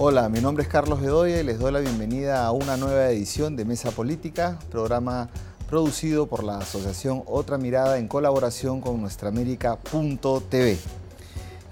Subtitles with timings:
[0.00, 3.56] Hola, mi nombre es Carlos Bedoya y les doy la bienvenida a una nueva edición
[3.56, 5.28] de Mesa Política, programa
[5.68, 10.78] producido por la Asociación Otra Mirada en colaboración con nuestraamérica.tv.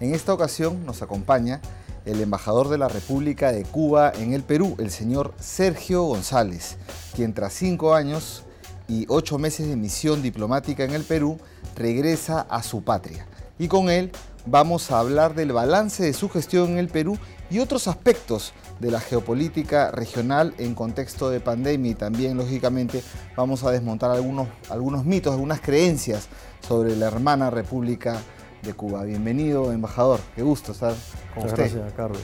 [0.00, 1.60] En esta ocasión nos acompaña
[2.04, 6.79] el embajador de la República de Cuba en el Perú, el señor Sergio González,
[7.14, 8.43] quien tras cinco años
[8.88, 11.38] y ocho meses de misión diplomática en el Perú,
[11.77, 13.24] regresa a su patria.
[13.56, 14.11] Y con él
[14.46, 17.18] vamos a hablar del balance de su gestión en el Perú
[17.50, 23.02] y otros aspectos de la geopolítica regional en contexto de pandemia y también, lógicamente,
[23.36, 26.28] vamos a desmontar algunos, algunos mitos, algunas creencias
[26.66, 28.20] sobre la hermana República
[28.62, 29.05] de Cuba.
[29.05, 30.20] Bienvenido, embajador.
[30.34, 30.94] Qué gusto estar
[31.34, 31.77] con Muchas usted.
[31.77, 32.20] gracias, Carlos.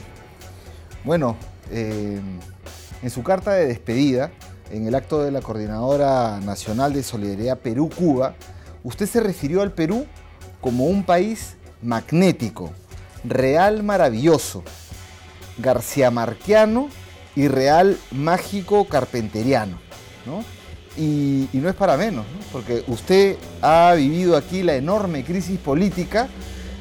[1.03, 1.35] Bueno,
[1.71, 2.19] eh,
[3.01, 4.31] en su carta de despedida,
[4.71, 8.35] en el acto de la Coordinadora Nacional de Solidaridad Perú-Cuba,
[8.83, 10.05] usted se refirió al Perú
[10.61, 12.71] como un país magnético,
[13.23, 14.63] real maravilloso,
[15.57, 16.87] García Marquiano
[17.35, 19.79] y real mágico carpenteriano.
[20.25, 20.43] ¿no?
[20.97, 22.39] Y, no es para menos, ¿no?
[22.51, 26.27] porque usted ha vivido aquí la enorme crisis política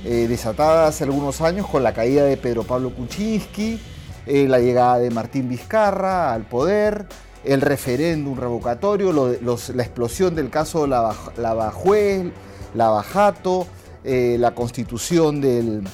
[0.05, 3.81] eh, desatada hace algunos años con la caída de Pedro Pablo Kuczynski,
[4.27, 7.07] eh, la llegada de Martín Vizcarra al poder,
[7.45, 12.33] el referéndum revocatorio, la explosión del caso Lava- Lavajuel,
[12.75, 13.67] Lavajato,
[14.05, 15.85] eh, la constitución del,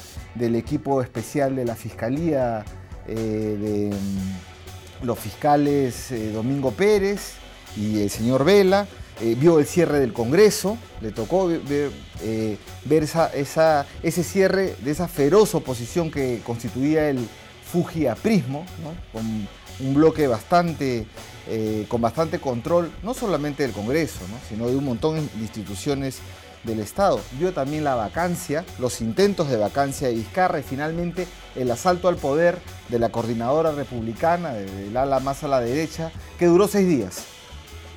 [0.55, 2.65] equipo especial de la Fiscalía
[3.07, 7.35] eh, de mm, los fiscales eh, Domingo Pérez
[7.77, 8.87] y el señor Vela,
[9.37, 11.91] vio el cierre del Congreso, le tocó ve-
[12.85, 17.19] ver, esa, ese cierre de esa feroz oposición que constituía el
[17.71, 18.95] Fujiaprismo, ¿no?
[19.13, 19.27] con
[19.87, 21.07] un bloque bastante,
[21.89, 24.37] con bastante control, no solamente del Congreso, ¿no?
[24.49, 26.21] sino de un montón de instituciones
[26.69, 27.21] del Estado.
[27.39, 32.17] Vio también la vacancia, los intentos de vacancia de Vizcarra y finalmente el asalto al
[32.17, 37.25] poder de la coordinadora republicana, del ala más a la derecha, que duró seis días.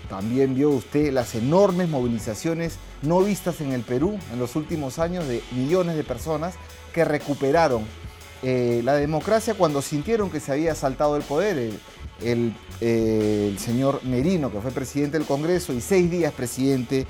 [0.09, 5.27] También vio usted las enormes movilizaciones no vistas en el Perú en los últimos años
[5.27, 6.55] de millones de personas
[6.93, 7.85] que recuperaron
[8.43, 11.57] eh, la democracia cuando sintieron que se había asaltado el poder.
[11.57, 11.79] El,
[12.21, 17.07] el, eh, el señor Merino, que fue presidente del Congreso y seis días presidente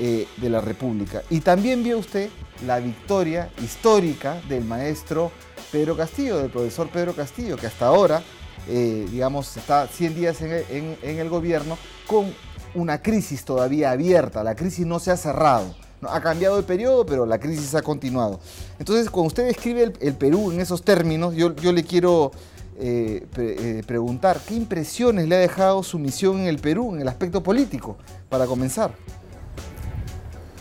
[0.00, 1.24] eh, de la República.
[1.28, 2.30] Y también vio usted
[2.64, 5.32] la victoria histórica del maestro
[5.72, 8.22] Pedro Castillo, del profesor Pedro Castillo, que hasta ahora,
[8.68, 11.76] eh, digamos, está 100 días en el, gobierno
[12.06, 12.32] con
[12.76, 14.44] una crisis todavía abierta.
[14.44, 15.74] La crisis no se ha cerrado.
[16.00, 16.08] ¿no?
[16.10, 18.38] Ha cambiado el periodo, pero la crisis ha continuado.
[18.78, 22.30] Entonces, cuando usted describe el, Perú en esos términos, yo, le quiero
[22.78, 27.42] eh, preguntar, ¿qué impresiones le ha dejado su misión en el Perú en el aspecto
[27.42, 27.96] político?
[28.28, 28.92] Para comenzar.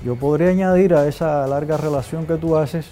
[0.05, 2.87] Yo podría añadir a esa larga relación que tú haces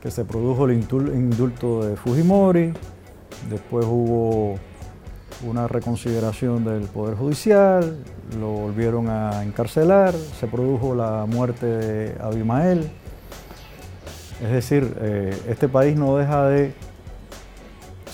[0.00, 2.72] que se produjo el indul- indulto de Fujimori,
[3.48, 4.56] después hubo
[5.46, 7.98] una reconsideración del Poder Judicial,
[8.40, 12.90] lo volvieron a encarcelar, se produjo la muerte de Abimael.
[14.42, 16.74] Es decir, eh, este país no deja de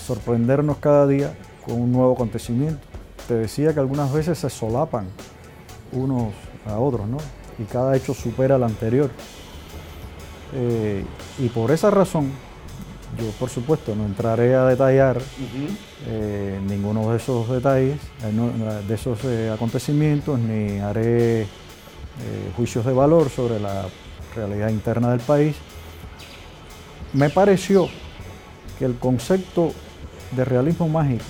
[0.05, 1.33] sorprendernos cada día
[1.65, 2.81] con un nuevo acontecimiento.
[3.27, 5.07] Te decía que algunas veces se solapan
[5.91, 6.33] unos
[6.67, 7.17] a otros, ¿no?
[7.59, 9.11] Y cada hecho supera al anterior.
[10.53, 11.03] Eh,
[11.37, 12.31] y por esa razón,
[13.17, 15.19] yo por supuesto no entraré a detallar
[16.07, 18.49] eh, ninguno de esos detalles, eh, no,
[18.81, 21.47] de esos eh, acontecimientos, ni haré
[22.57, 23.85] juicios de valor sobre la
[24.35, 25.55] realidad interna del país.
[27.13, 27.87] Me pareció
[28.77, 29.71] que el concepto
[30.35, 31.23] de realismo mágico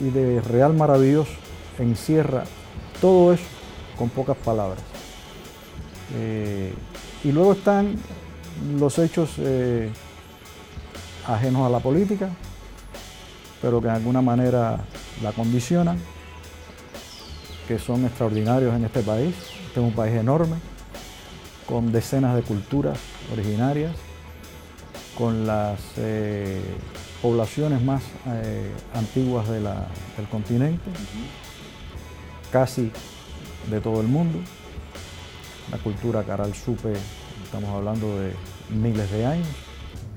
[0.00, 1.30] y de real maravilloso
[1.78, 2.42] encierra
[3.00, 3.44] todo eso
[3.96, 4.93] con pocas palabras.
[6.14, 6.74] Eh,
[7.24, 7.96] y luego están
[8.78, 9.90] los hechos eh,
[11.26, 12.28] ajenos a la política,
[13.62, 14.84] pero que de alguna manera
[15.22, 15.98] la condicionan,
[17.66, 19.34] que son extraordinarios en este país.
[19.66, 20.56] Este es un país enorme,
[21.66, 22.98] con decenas de culturas
[23.32, 23.92] originarias,
[25.16, 26.60] con las eh,
[27.22, 28.02] poblaciones más
[28.94, 29.86] antiguas de la-
[30.16, 30.90] del continente,
[32.52, 32.90] casi
[33.70, 34.38] de todo el mundo.
[35.70, 36.92] La cultura Caral Supe,
[37.42, 38.32] estamos hablando de
[38.70, 39.48] miles de años,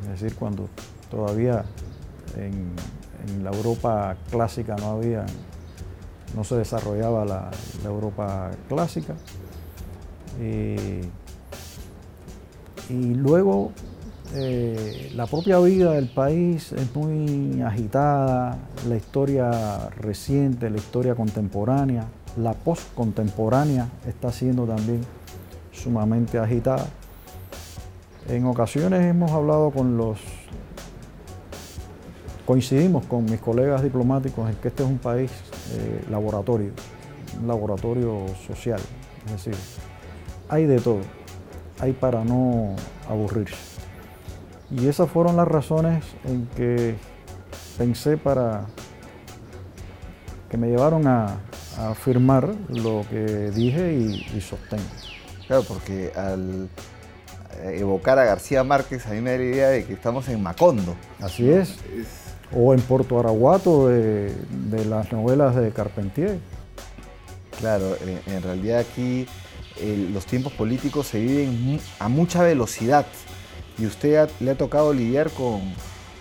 [0.03, 0.69] es decir, cuando
[1.09, 1.63] todavía
[2.35, 2.71] en,
[3.27, 5.25] en la Europa clásica no había,
[6.35, 7.49] no se desarrollaba la,
[7.81, 9.15] la Europa clásica.
[10.39, 11.01] Eh,
[12.89, 13.71] y luego
[14.35, 18.57] eh, la propia vida del país es muy agitada,
[18.87, 22.05] la historia reciente, la historia contemporánea,
[22.37, 25.01] la postcontemporánea está siendo también
[25.81, 26.87] sumamente agitada.
[28.27, 30.19] En ocasiones hemos hablado con los
[32.45, 35.31] coincidimos con mis colegas diplomáticos en que este es un país
[35.73, 36.71] eh, laboratorio,
[37.41, 38.79] un laboratorio social,
[39.25, 39.55] es decir,
[40.47, 41.01] hay de todo,
[41.79, 42.73] hay para no
[43.09, 43.77] aburrirse.
[44.71, 46.95] Y esas fueron las razones en que
[47.77, 48.65] pensé para
[50.49, 51.37] que me llevaron a,
[51.77, 54.83] afirmar lo que dije y, sostengo.
[55.47, 56.69] Claro, porque al
[57.63, 60.95] evocar a García Márquez a mí me da la idea de que estamos en Macondo.
[61.19, 61.75] Así es.
[62.53, 64.33] O en Puerto Araguato de,
[64.89, 66.39] las novelas de Carpentier.
[67.59, 69.27] Claro, eh, en realidad aquí
[70.11, 73.05] los tiempos políticos se viven a mucha velocidad
[73.77, 75.61] y usted le ha tocado lidiar con,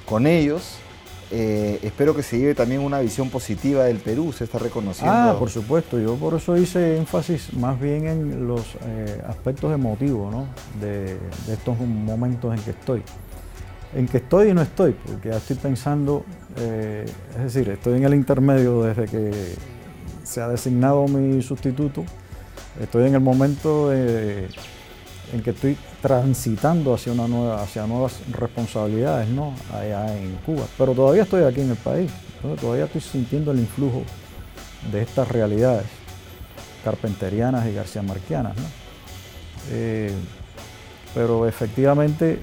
[0.05, 0.79] con ellos
[1.33, 5.13] eh, espero que se lleve también una visión positiva del Perú, se está reconociendo.
[5.13, 10.47] Ah, por supuesto, yo por eso hice énfasis más bien en los eh, aspectos emotivos
[10.81, 11.19] de,
[11.51, 13.03] estos momentos en que estoy.
[13.95, 16.25] En que estoy y no estoy, porque ya estoy pensando,
[16.59, 17.07] eh,
[17.37, 19.33] es decir, estoy en el intermedio desde que
[20.23, 22.05] se ha designado mi sustituto,
[22.81, 24.49] estoy en el momento en
[25.43, 25.77] que estoy
[26.07, 29.53] transitando hacia, una nueva, hacia nuevas responsabilidades ¿no?
[29.73, 30.63] allá en Cuba.
[30.79, 32.13] Pero todavía estoy aquí en el país,
[32.61, 34.05] todavía estoy sintiendo el influjo
[34.93, 35.87] de estas realidades
[36.85, 38.57] carpenterianas y garciamarquianas.
[38.57, 38.63] ¿no?
[39.73, 40.13] Eh,
[41.13, 42.39] pero efectivamente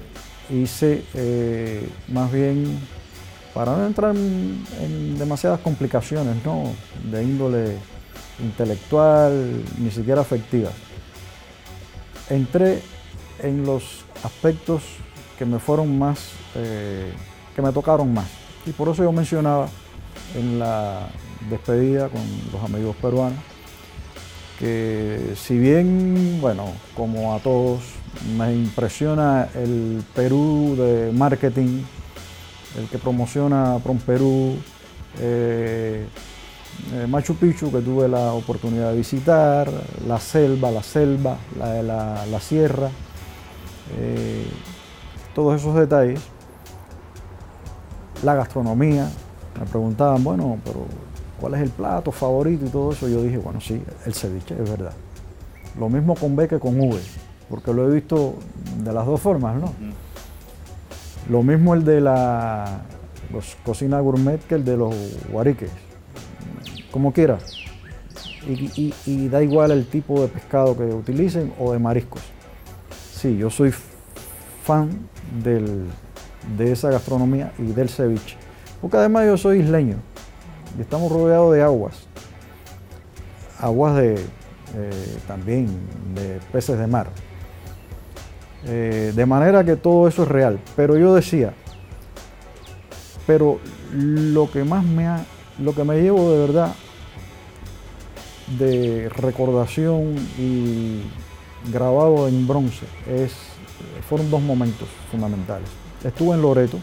[0.50, 2.78] hice eh, más bien,
[3.54, 6.64] para no entrar en, demasiadas complicaciones ¿no?
[7.10, 7.76] de índole
[8.40, 10.68] intelectual, ni siquiera afectiva,
[12.28, 12.82] entré
[13.40, 14.82] en los aspectos
[15.38, 17.12] que me fueron más, eh,
[17.54, 18.26] que me tocaron más.
[18.66, 19.68] Y por eso yo mencionaba
[20.34, 21.08] en la
[21.50, 22.22] despedida con
[22.52, 23.38] los amigos peruanos,
[24.58, 27.82] que si bien, bueno, como a todos,
[28.36, 31.82] me impresiona el Perú de marketing,
[32.78, 34.56] el que promociona Prom Perú,
[35.20, 36.06] eh,
[36.92, 39.70] eh, Machu Picchu, que tuve la oportunidad de visitar,
[40.06, 42.90] la selva, la selva, la, la, sierra,
[43.98, 44.46] eh,
[45.34, 46.20] todos esos detalles.
[48.22, 49.08] La gastronomía,
[49.58, 50.86] me preguntaban, bueno, pero
[51.40, 53.08] ¿cuál es el plato favorito y todo eso?
[53.08, 54.92] Yo dije, bueno, sí, el ceviche, es verdad.
[55.78, 56.98] Lo mismo con B que con V,
[57.50, 58.34] porque lo he visto
[58.78, 59.72] de las dos formas, ¿no?
[61.28, 62.82] Lo mismo el de la
[63.64, 64.94] cocina gourmet que el de los
[65.30, 65.70] guariques
[66.94, 67.38] como quiera.
[68.46, 72.22] Y, da igual el tipo de pescado que utilicen o de mariscos.
[73.24, 73.72] Sí, yo soy
[74.64, 74.90] fan
[75.42, 78.36] de esa gastronomía y del ceviche.
[78.82, 79.96] Porque además yo soy isleño
[80.76, 82.06] y estamos rodeados de aguas.
[83.58, 85.68] Aguas de eh, también
[86.14, 87.06] de peces de mar.
[88.66, 90.60] Eh, de manera que todo eso es real.
[90.76, 91.54] Pero yo decía,
[93.26, 93.58] pero
[93.90, 95.24] lo que más me ha,
[95.58, 96.74] lo que me llevo de verdad
[98.58, 101.04] de recordación y
[101.70, 103.32] grabado en bronce es,
[104.08, 105.68] fueron dos momentos fundamentales.
[106.02, 106.78] Estuve en Loreto,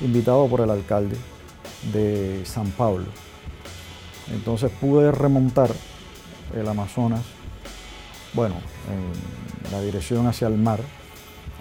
[0.00, 1.16] invitado por el alcalde
[1.92, 3.06] de San Pablo.
[4.32, 5.70] Entonces pude remontar
[6.56, 7.22] el Amazonas,
[8.32, 8.54] bueno,
[8.88, 10.80] en la dirección hacia el mar,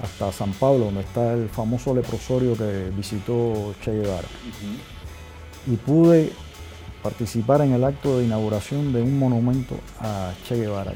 [0.01, 4.28] hasta San Pablo, donde está el famoso leprosorio que visitó Che Guevara.
[5.68, 6.31] Y pude
[7.04, 10.94] participar en el acto de inauguración de un monumento a Che Guevara,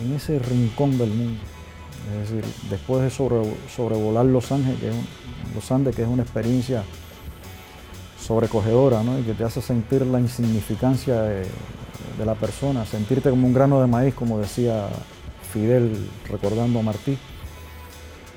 [0.00, 1.40] en ese rincón del mundo.
[2.12, 4.94] Es decir, después de sobrevolar Los Ángeles, que es
[5.54, 6.82] Los Andes, que es una experiencia
[8.20, 11.46] sobrecogedora, y que te hace sentir la insignificancia de,
[12.24, 14.88] la persona, sentirte como un grano de maíz, como decía
[15.52, 15.96] Fidel
[16.28, 17.16] recordando a Martí.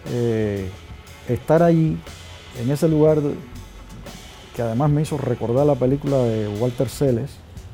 [0.10, 0.70] Eh,
[1.28, 1.98] estar allí,
[2.62, 3.20] en ese lugar
[4.56, 7.32] que además me hizo recordar la película de Walter Celes,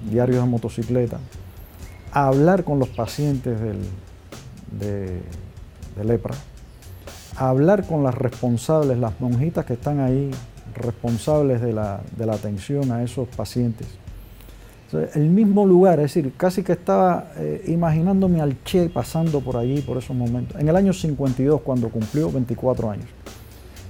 [0.10, 1.20] Diarios de Motocicleta,
[2.12, 5.22] hablar con los pacientes de,
[6.04, 6.36] lepra,
[7.36, 10.32] hablar con las responsables, las monjitas que están ahí,
[10.76, 12.02] responsables de la,
[12.32, 13.88] atención a esos pacientes.
[15.14, 19.82] el mismo lugar, es decir, casi que estaba eh, imaginándome al Che pasando por allí,
[19.82, 20.60] por esos momentos.
[20.60, 23.08] En el año 52, cuando cumplió 24 años,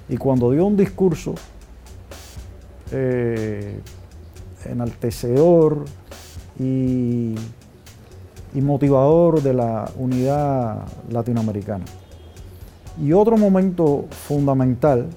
[0.09, 1.35] y cuando dio un discurso
[2.91, 3.79] eh,
[4.65, 5.85] enaltecedor
[6.59, 7.35] y,
[8.55, 11.85] motivador de la unidad latinoamericana.
[13.01, 15.07] Y otro momento fundamental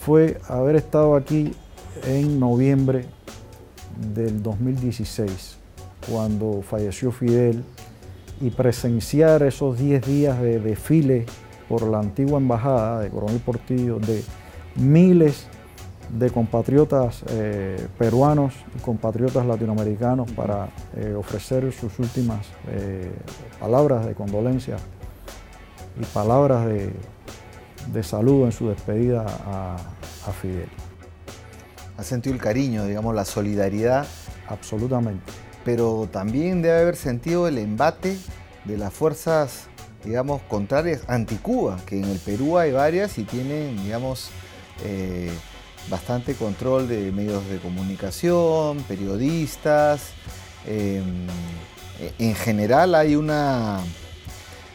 [0.00, 1.52] fue haber estado aquí
[2.06, 3.04] en noviembre
[4.14, 5.58] del 2016,
[6.10, 7.62] cuando falleció Fidel,
[8.40, 11.26] y presenciar esos 10 días de desfile
[11.68, 14.24] por la antigua embajada de Coronel Portillo de
[14.76, 15.59] miles de
[16.32, 23.10] compatriotas eh, peruanos y compatriotas latinoamericanos para eh, ofrecer sus últimas eh,
[23.58, 24.76] palabras de condolencia
[26.00, 29.76] y palabras de, saludo en su despedida a,
[30.26, 30.68] a Fidel.
[31.96, 34.06] ¿Ha sentido el cariño, digamos, la solidaridad?
[34.48, 35.32] Absolutamente.
[35.64, 38.16] Pero también debe haber sentido el embate
[38.64, 39.68] de las fuerzas,
[40.04, 44.30] digamos, contrarias anti-Cuba, que en el Perú hay varias y tienen, digamos,
[45.90, 50.12] bastante control de medios de comunicación, periodistas.
[50.66, 51.26] Em,
[52.18, 53.80] en general hay una,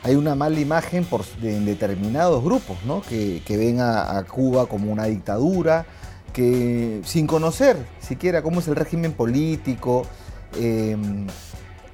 [0.03, 2.77] hay una mala imagen por, en determinados grupos
[3.09, 5.85] que, ven a, Cuba como una dictadura,
[6.33, 10.03] que sin conocer siquiera cómo es el régimen político,
[10.59, 11.27] em,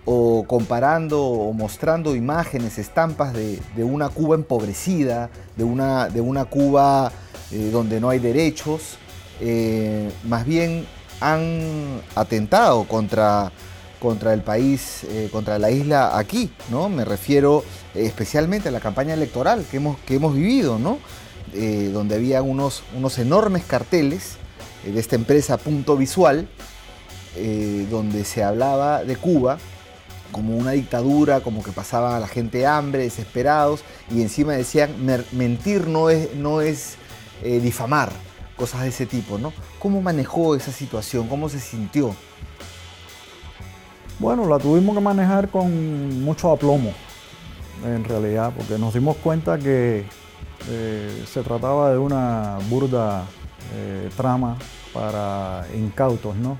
[0.03, 7.11] o comparando o mostrando imágenes, estampas de, una Cuba empobrecida, de una, de una Cuba
[7.51, 8.97] eh, donde no hay derechos,
[9.41, 10.85] eh, más bien
[11.19, 13.51] han atentado contra,
[13.99, 16.87] contra el país, eh, contra la isla aquí, ¿no?
[16.89, 20.99] Me refiero especialmente a la campaña electoral que hemos, que hemos vivido, ¿no?
[21.91, 24.37] donde había unos, unos enormes carteles
[24.85, 26.47] de esta empresa Punto Visual,
[27.89, 29.57] donde se hablaba de Cuba
[30.31, 34.91] como una dictadura, como que pasaba a la gente hambre, desesperados, y encima decían,
[35.31, 36.95] mentir no es, no es
[37.43, 38.11] eh, difamar,
[38.61, 39.51] cosas de ese tipo, ¿no?
[39.79, 41.27] ¿Cómo manejó esa situación?
[41.27, 42.15] ¿Cómo se sintió?
[44.19, 46.93] Bueno, la tuvimos que manejar con mucho aplomo,
[47.83, 50.05] en realidad, porque nos dimos cuenta que
[50.69, 53.25] eh, se trataba de una burda
[53.73, 54.57] eh, trama
[54.93, 56.55] para incautos, ¿no?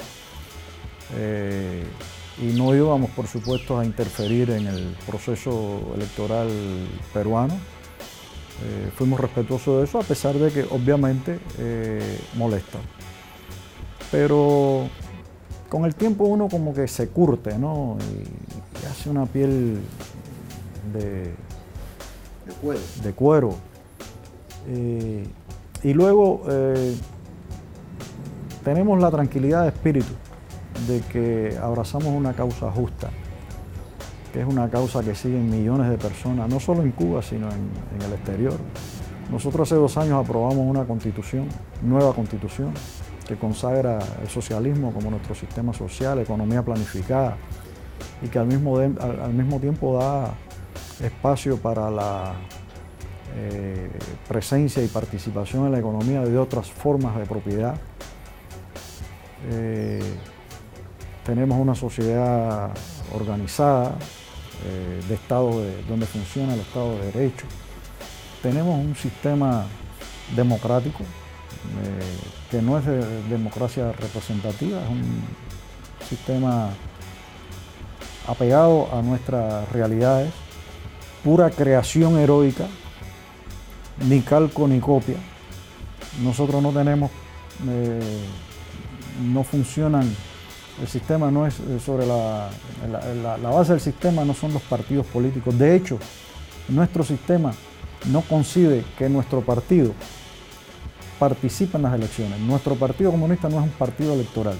[2.42, 6.48] y no íbamos, por supuesto, a interferir en el proceso electoral
[7.14, 7.60] peruano.
[8.64, 12.78] Eh, fuimos respetuosos de eso, a pesar de que obviamente eh, molesta.
[14.12, 14.88] Pero
[15.70, 17.98] con el tiempo uno como que se curte, ¿no?
[18.00, 19.80] Y, hace una piel
[20.94, 21.34] de,
[23.04, 23.56] de cuero.
[24.68, 25.26] Eh,
[25.84, 26.44] y luego
[28.64, 30.14] tenemos la tranquilidad de espíritu
[30.88, 33.10] de que abrazamos una causa justa
[34.32, 38.02] que es una causa que siguen millones de personas, no solo en Cuba, sino en,
[38.06, 38.54] el exterior.
[39.30, 41.48] Nosotros hace dos años aprobamos una constitución,
[41.82, 42.74] nueva constitución,
[43.28, 47.38] que consagra el socialismo como nuestro sistema social, economía planificada,
[48.22, 50.34] y que al mismo, al, mismo tiempo da
[51.06, 52.34] espacio para la
[53.36, 53.90] eh,
[54.28, 57.76] presencia y participación en la economía de otras formas de propiedad.
[59.50, 60.02] Eh,
[61.24, 62.72] tenemos una sociedad
[63.14, 63.96] organizada,
[64.66, 67.46] eh, de Estado de, donde funciona el Estado de Derecho.
[68.42, 69.66] Tenemos un sistema
[70.36, 75.24] democrático eh, que no es de democracia representativa, es un
[76.08, 76.70] sistema
[78.28, 80.32] apegado a nuestras realidades,
[81.24, 82.68] pura creación heroica,
[84.08, 85.18] ni calco ni copia.
[86.22, 87.12] Nosotros no tenemos,
[87.68, 88.00] eh,
[89.24, 90.14] no funcionan
[90.80, 92.50] el sistema no es eh, sobre la,
[93.22, 95.58] la, base del sistema no son los partidos políticos.
[95.58, 96.00] De hecho,
[96.70, 97.54] nuestro sistema
[98.12, 99.94] no concibe que nuestro partido
[101.20, 102.40] participe en las elecciones.
[102.40, 104.56] Nuestro Partido Comunista no es un partido electoral.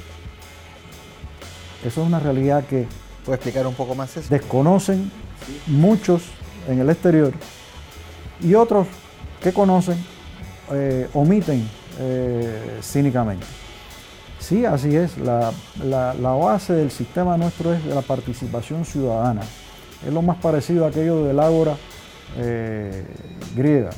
[1.84, 2.88] Eso es una realidad que...
[3.26, 4.28] ¿Puede explicar un poco más eso?
[4.30, 5.12] Desconocen
[5.68, 6.24] muchos
[6.68, 7.34] en el exterior
[8.42, 8.88] y otros
[9.42, 9.98] que conocen
[10.72, 11.68] eh, omiten
[12.00, 13.46] eh, cínicamente.
[14.42, 15.18] Sí, así es.
[15.20, 15.54] La,
[16.20, 19.42] base del sistema nuestro es la participación ciudadana.
[20.06, 21.78] Es lo más parecido a aquello del ágora
[22.38, 23.06] eh,
[23.56, 23.92] griega.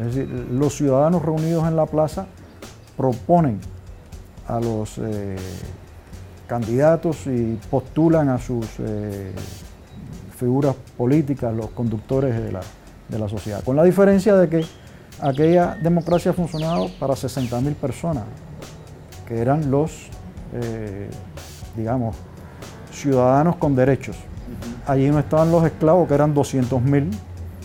[0.00, 2.26] Es decir, los ciudadanos reunidos en la plaza
[2.96, 3.60] proponen
[4.48, 5.36] a los eh,
[6.48, 9.32] candidatos y postulan a sus eh,
[10.36, 12.60] figuras políticas, los conductores de la,
[13.08, 13.62] de la sociedad.
[13.62, 14.66] Con la diferencia de que
[15.20, 18.24] aquella democracia ha funcionado para 60.000 personas
[19.32, 20.08] que eran los,
[20.52, 21.08] eh,
[21.74, 22.16] digamos,
[22.92, 24.16] ciudadanos con derechos.
[24.86, 27.08] Allí no estaban los esclavos, que eran 200.000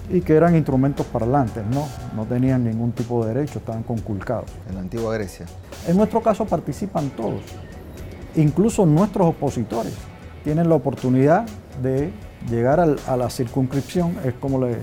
[0.10, 1.86] y que eran instrumentos parlantes, ¿no?
[2.16, 4.46] No tenían ningún tipo de derecho, estaban conculcados.
[4.70, 5.46] En la antigua Grecia.
[5.88, 7.42] En nuestro caso participan todos,
[8.38, 9.94] incluso nuestros opositores.
[10.46, 11.46] Tienen la oportunidad
[11.84, 12.14] de
[12.50, 14.78] llegar a la circunscripción, es como le,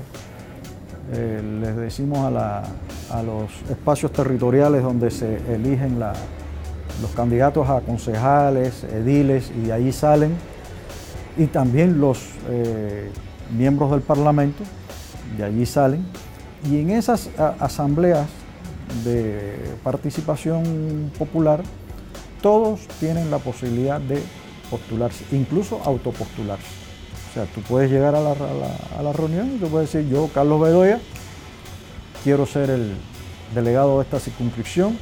[1.12, 2.62] eh, les decimos a,
[3.10, 6.12] a los espacios territoriales donde se eligen la,
[7.00, 10.36] los candidatos a concejales, ediles, y de ahí salen,
[11.36, 13.10] y también los eh,
[13.56, 14.62] miembros del Parlamento,
[15.36, 16.04] de allí salen,
[16.70, 17.28] y en esas
[17.60, 18.26] asambleas
[19.04, 21.62] de participación popular,
[22.40, 24.22] todos tienen la posibilidad de
[24.70, 26.66] postularse, incluso autopostularse.
[27.30, 31.00] O sea, tú puedes llegar a la, reunión y tú puedes decir, yo, Carlos Bedoya,
[32.22, 32.94] quiero ser el
[33.54, 34.96] delegado de esta circunscripción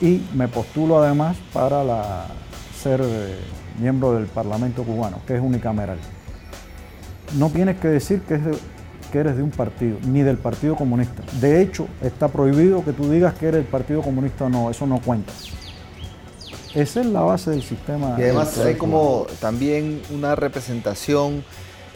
[0.00, 2.26] y me postulo además para
[2.80, 3.36] ser eh,
[3.80, 5.98] miembro del Parlamento cubano, que es unicameral.
[7.38, 8.40] No tienes que decir que,
[9.10, 11.22] que eres de un partido, ni del Partido Comunista.
[11.40, 14.86] De hecho, está prohibido que tú digas que eres del Partido Comunista o no, eso
[14.86, 15.32] no cuenta.
[16.74, 18.16] Esa es la base del sistema.
[18.18, 21.44] Y además hay como también una representación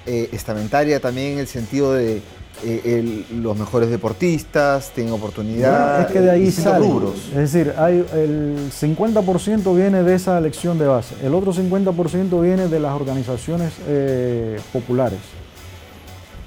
[0.05, 2.23] eh, estamentaria también en el sentido de
[2.65, 6.01] eh, los mejores deportistas tienen oportunidad.
[6.03, 6.89] es que de ahí sale.
[7.35, 12.69] Es decir, hay, el 50% viene de esa elección de base, el otro 50% viene
[12.69, 15.21] de las organizaciones eh, populares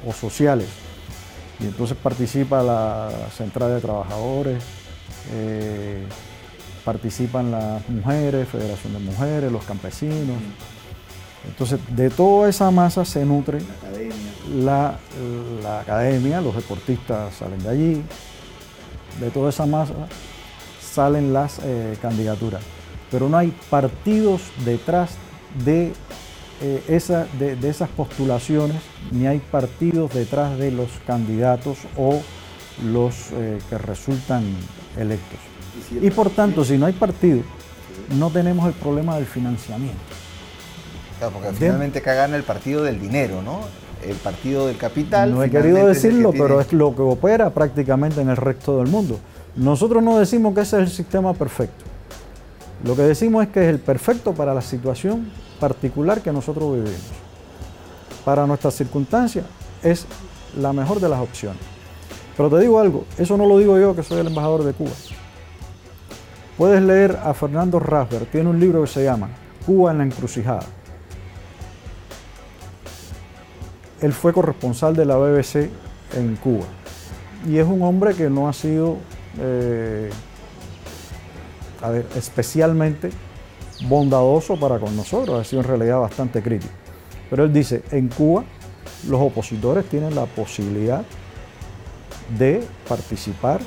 [0.08, 0.68] o sociales.
[1.60, 4.63] Y entonces participa la Central de Trabajadores,
[6.86, 10.38] participan las mujeres, Federación de Mujeres, los campesinos.
[11.48, 13.60] Entonces, de toda esa masa se nutre
[14.63, 15.00] la
[15.81, 18.03] academia, los deportistas salen de allí,
[19.19, 19.93] de toda esa masa
[20.81, 22.62] salen las eh, candidaturas.
[23.12, 25.12] Pero no hay partidos detrás
[25.65, 25.93] de,
[26.62, 28.77] eh, esa, de, esas postulaciones,
[29.12, 32.22] ni hay partidos detrás de los candidatos o
[32.86, 34.43] los eh, que resultan
[34.98, 35.39] electos.
[36.01, 37.41] Y por tanto, si no hay partido,
[38.17, 40.18] no tenemos el problema del financiamiento.
[41.19, 43.59] Claro, porque finalmente gana el partido del dinero, ¿no?
[44.01, 45.33] El partido del capital.
[45.33, 49.19] No he querido decirlo, pero es lo que opera prácticamente en el resto del mundo.
[49.55, 51.83] Nosotros no decimos que ese es el sistema perfecto.
[52.85, 57.01] Lo que decimos es que es el perfecto para la situación particular que nosotros vivimos.
[58.23, 59.45] Para nuestras circunstancias
[59.83, 60.05] es
[60.57, 61.61] la mejor de las opciones.
[62.38, 64.91] Pero te digo algo, eso no lo digo yo que soy el embajador de Cuba.
[66.58, 69.29] Puedes leer a Fernando Rasberg, tiene un libro que se llama
[69.65, 70.79] Cuba en la encrucijada.
[74.01, 75.69] Él fue corresponsal de la BBC
[76.15, 76.65] en Cuba
[77.47, 78.97] y es un hombre que no ha sido,
[79.39, 80.09] eh,
[82.15, 83.12] especialmente
[83.88, 86.73] bondadoso para con nosotros, ha sido en realidad bastante crítico.
[87.29, 88.43] Pero él dice, en Cuba
[89.07, 91.03] los opositores tienen la posibilidad
[92.38, 93.62] de participar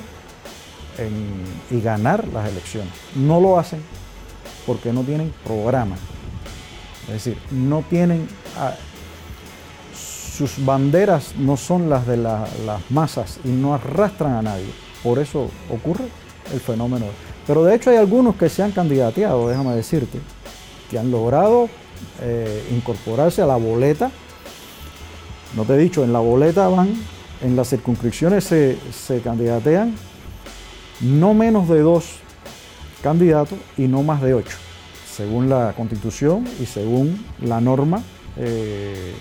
[1.71, 2.93] y ganar las elecciones.
[3.15, 3.81] No lo hacen
[4.67, 5.95] porque no tienen programa.
[7.07, 8.27] Es decir, no tienen...
[10.35, 12.49] Sus banderas no son las de las
[12.89, 14.69] masas y no arrastran a nadie.
[15.03, 16.05] Por eso ocurre
[16.51, 17.05] el fenómeno.
[17.45, 20.19] Pero de hecho hay algunos que se han candidateado, déjame decirte,
[20.89, 21.69] que han logrado
[22.21, 24.09] eh, incorporarse a la boleta.
[25.55, 26.93] No te he dicho, en la boleta van,
[27.41, 29.95] en las circunscripciones se, se candidatean
[31.01, 32.05] no menos de dos
[33.01, 34.57] candidatos y no más de ocho,
[35.11, 38.01] según la constitución y según la norma
[38.37, 39.13] eh,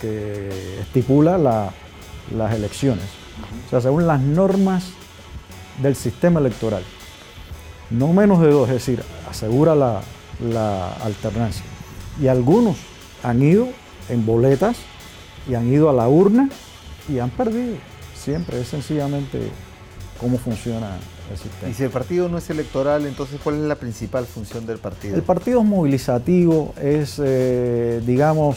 [0.00, 3.04] que estipula las elecciones.
[3.66, 4.90] O sea, según las normas
[5.82, 6.82] del sistema electoral.
[7.90, 10.02] No menos de dos, es decir, asegura la,
[10.40, 11.64] la alternancia.
[12.20, 12.76] Y algunos
[13.22, 13.68] han ido
[14.08, 14.76] en boletas
[15.48, 16.50] y han ido a la urna
[17.08, 17.76] y han perdido.
[18.14, 19.40] Siempre es sencillamente
[20.20, 20.98] cómo funciona.
[21.68, 25.16] Y si el partido no es electoral, entonces ¿cuál es la principal función del partido?
[25.16, 28.56] El partido es movilizativo, es, eh, digamos,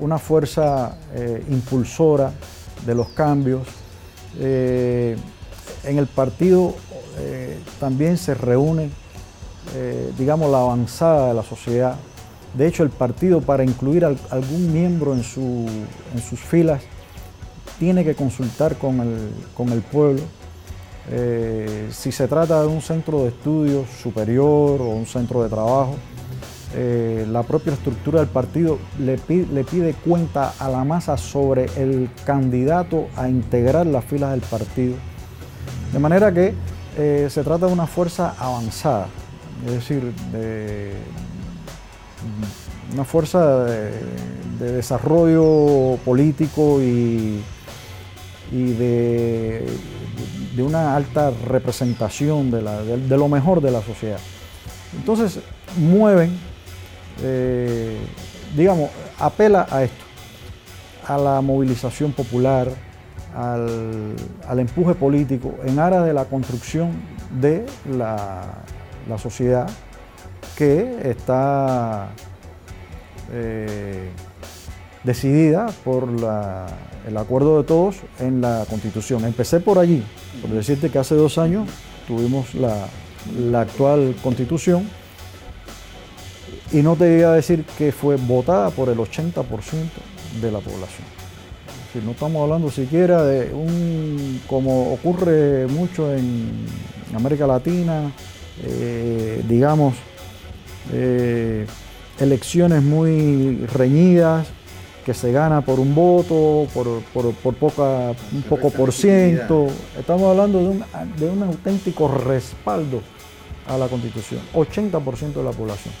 [0.00, 2.32] una fuerza eh, impulsora
[2.84, 3.62] de los cambios.
[4.38, 5.16] Eh,
[5.84, 6.74] en el partido
[7.78, 8.90] también se reúne,
[10.18, 11.96] digamos, la avanzada de la sociedad.
[12.54, 15.66] De hecho, el partido para incluir a algún miembro en, su,
[16.12, 16.82] en sus filas
[17.78, 20.22] tiene que consultar con el, pueblo.
[21.10, 25.96] Eh, si se trata de un centro de estudios superior o un centro de trabajo,
[26.76, 33.06] eh, la propia estructura del partido le pide, cuenta a la masa sobre el candidato
[33.16, 34.96] a integrar las filas del partido.
[35.92, 36.54] De manera que
[36.96, 39.06] eh, se trata de una fuerza avanzada,
[39.66, 40.94] es decir, de,
[42.92, 47.42] una fuerza de desarrollo político y
[48.50, 49.64] de,
[50.54, 54.20] de una alta representación de, lo mejor de la sociedad.
[54.96, 55.40] Entonces
[55.76, 56.38] mueven,
[57.22, 57.98] eh,
[58.56, 60.04] digamos, apela a esto,
[61.06, 62.68] a la movilización popular,
[63.34, 66.92] al, empuje político en aras de la construcción
[67.40, 68.42] de la,
[69.18, 69.68] sociedad
[70.56, 72.10] que está,
[73.32, 74.08] eh,
[75.02, 76.08] decidida por
[77.06, 79.24] el acuerdo de todos en la Constitución.
[79.24, 80.02] Empecé por allí,
[80.40, 81.68] por decirte que hace dos años
[82.06, 82.88] tuvimos la,
[83.58, 84.88] actual Constitución
[86.72, 89.44] y no te iba a decir que fue votada por el 80%
[90.40, 91.06] de la población.
[91.92, 96.66] Si no estamos hablando siquiera de un, como ocurre mucho en
[97.14, 98.10] América Latina,
[98.62, 99.94] eh, digamos,
[100.92, 101.66] eh,
[102.18, 104.48] elecciones muy reñidas,
[105.04, 107.02] que se gana por un voto, por,
[107.54, 109.66] poca, un poco por ciento.
[109.98, 110.84] Estamos hablando de un,
[111.16, 113.02] de un auténtico respaldo
[113.66, 115.92] a la Constitución, 80% de la población.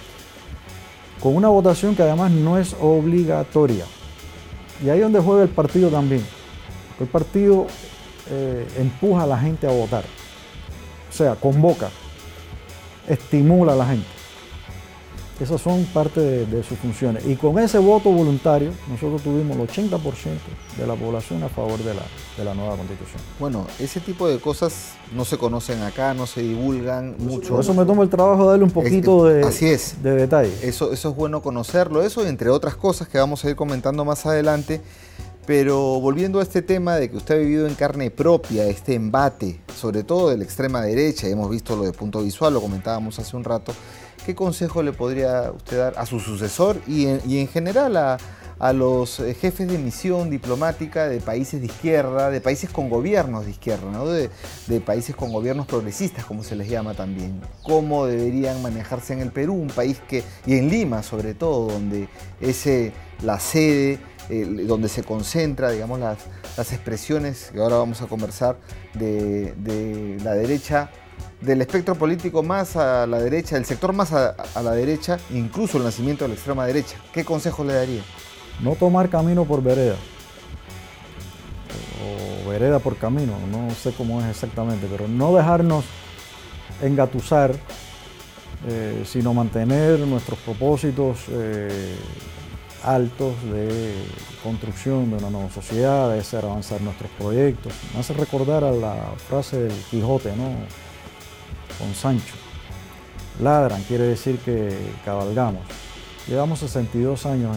[1.20, 3.84] Con una votación que además no es obligatoria.
[4.84, 6.24] Y ahí es donde juega el partido también.
[6.98, 7.66] El partido
[8.30, 10.04] eh, empuja a la gente a votar.
[11.10, 11.90] O sea, convoca,
[13.08, 14.13] estimula a la gente.
[15.40, 17.26] Esas son parte de, sus funciones.
[17.26, 20.00] Y con ese voto voluntario, nosotros tuvimos el 80%
[20.78, 22.02] de la población a favor de la,
[22.36, 23.20] de la nueva constitución.
[23.40, 27.50] Bueno, ese tipo de cosas no se conocen acá, no se divulgan mucho.
[27.50, 30.02] Por eso me tomo el trabajo de darle un poquito de, así es.
[30.02, 30.52] de detalle.
[30.62, 34.26] Eso, eso es bueno conocerlo, eso entre otras cosas que vamos a ir comentando más
[34.26, 34.80] adelante.
[35.46, 39.60] Pero volviendo a este tema de que usted ha vivido en carne propia este embate,
[39.76, 43.18] sobre todo de la extrema derecha, y hemos visto lo de punto visual, lo comentábamos
[43.18, 43.74] hace un rato,
[44.24, 48.18] ¿qué consejo le podría usted dar a su sucesor y en, general a,
[48.72, 53.50] los eh, jefes de misión diplomática de países de izquierda, de países con gobiernos de
[53.50, 54.06] izquierda, ¿no?
[54.06, 54.30] de,
[54.80, 57.40] países con gobiernos progresistas, como se les llama también?
[57.62, 62.08] ¿Cómo deberían manejarse en el Perú, un país que, y en Lima sobre todo, donde
[62.40, 62.66] es
[63.22, 63.98] la sede,
[64.30, 68.56] donde se concentra, digamos, las, expresiones que ahora vamos a conversar
[68.94, 70.90] de la derecha
[71.44, 75.84] del espectro político más a la derecha, del sector más a, la derecha, incluso el
[75.84, 76.96] nacimiento de la extrema derecha.
[77.12, 78.02] ¿Qué consejo le daría?
[78.60, 79.96] No tomar camino por vereda.
[82.44, 85.84] O vereda por camino, no sé cómo es exactamente, pero no dejarnos
[86.82, 87.54] engatusar,
[88.66, 91.96] eh, sino mantener nuestros propósitos eh,
[92.82, 93.94] altos de
[94.42, 97.72] construcción de una nueva sociedad, de hacer avanzar nuestros proyectos.
[97.92, 100.83] Me hace recordar a la frase del Quijote, ¿no?
[101.78, 102.34] Con Sancho.
[103.40, 105.62] Ladran quiere decir que cabalgamos.
[106.26, 107.56] Llevamos 62 años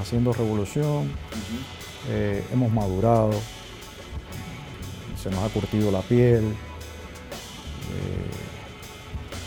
[0.00, 1.10] haciendo revolución,
[2.08, 3.32] eh, hemos madurado,
[5.22, 6.44] se nos ha curtido la piel.
[6.44, 6.54] Eh,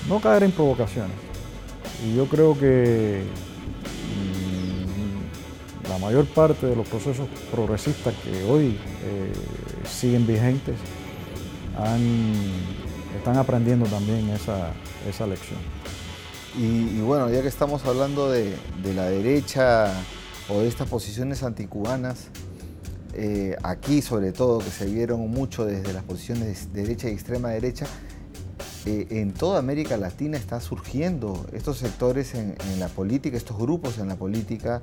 [0.07, 1.15] no caer en provocaciones.
[2.05, 3.23] Y yo creo que
[5.85, 9.33] mm, la mayor parte de los procesos progresistas que hoy eh,
[9.87, 10.75] siguen vigentes
[11.77, 11.99] han
[13.19, 15.59] están aprendiendo también esa, lección.
[16.57, 18.55] Y, bueno, ya que estamos hablando de,
[18.95, 19.91] la derecha
[20.47, 22.27] o de estas posiciones anticubanas,
[23.13, 27.49] eh, aquí sobre todo, que se vieron mucho desde las posiciones de derecha y extrema
[27.49, 27.87] derecha,
[28.85, 34.07] eh, en toda América Latina está surgiendo estos sectores en, la política, estos grupos en
[34.07, 34.81] la política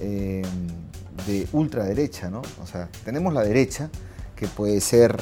[0.00, 0.42] eh,
[1.28, 2.42] de ultraderecha, ¿no?
[2.60, 3.88] O sea, tenemos la derecha,
[4.34, 5.16] que puede ser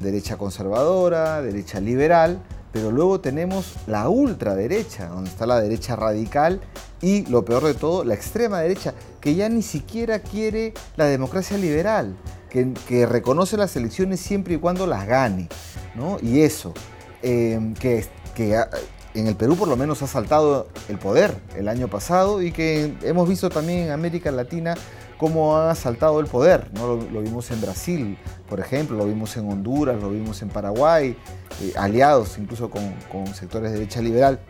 [0.00, 6.60] derecha conservadora, derecha liberal, pero luego tenemos la ultraderecha, donde está la derecha radical
[7.00, 11.56] y, lo peor de todo, la extrema derecha, que ya ni siquiera quiere la democracia
[11.56, 12.16] liberal,
[12.48, 15.48] que, reconoce las elecciones siempre y cuando las gane.
[15.94, 16.18] ¿no?
[16.22, 16.72] Y eso,
[17.22, 18.56] em, que, que
[19.14, 22.94] en el Perú por lo menos ha saltado el poder el año pasado y que
[23.02, 24.74] hemos visto también en América Latina
[25.20, 26.70] cómo han asaltado el poder.
[26.72, 26.96] ¿no?
[26.96, 28.16] Lo, vimos en Brasil,
[28.48, 31.14] por ejemplo, lo vimos en Honduras, lo vimos en Paraguay,
[31.62, 32.94] eh, aliados incluso con,
[33.34, 34.40] sectores de derecha liberal.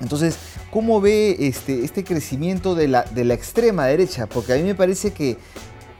[0.00, 0.38] Entonces,
[0.70, 4.26] ¿cómo ve este, este crecimiento de la, extrema derecha?
[4.26, 5.36] Porque a mí me parece que,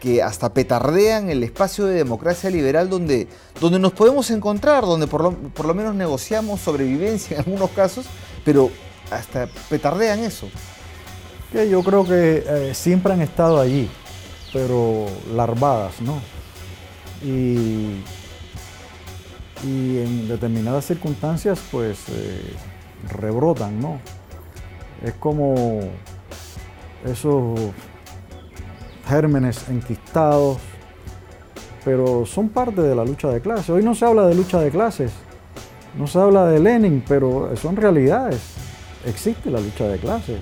[0.00, 3.28] que hasta petardean el espacio de democracia liberal donde,
[3.60, 8.06] donde nos podemos encontrar, donde por lo, por lo menos negociamos sobrevivencia en algunos casos,
[8.44, 8.70] pero
[9.10, 10.48] hasta petardean eso
[11.52, 13.88] yo creo que eh, siempre han estado allí,
[14.52, 16.20] pero larvadas, ¿no?
[17.22, 18.02] Y,
[19.62, 22.54] en determinadas circunstancias, pues eh,
[23.10, 24.00] rebrotan, ¿no?
[25.04, 25.80] Es como
[27.04, 27.58] esos
[29.11, 30.59] gérmenes enquistados,
[31.85, 33.70] pero son parte de la lucha de clases.
[33.70, 35.12] Hoy no se habla de lucha de clases,
[35.99, 38.40] no se habla de Lenin, pero son realidades.
[39.05, 40.40] Existe la lucha de clases.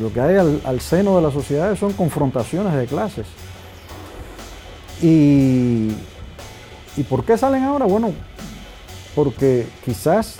[0.00, 3.26] Lo que hay al, seno de la sociedad son confrontaciones de clases.
[5.02, 5.88] Y,
[6.96, 7.86] ¿Y por qué salen ahora?
[7.86, 8.12] Bueno,
[9.14, 10.36] porque quizás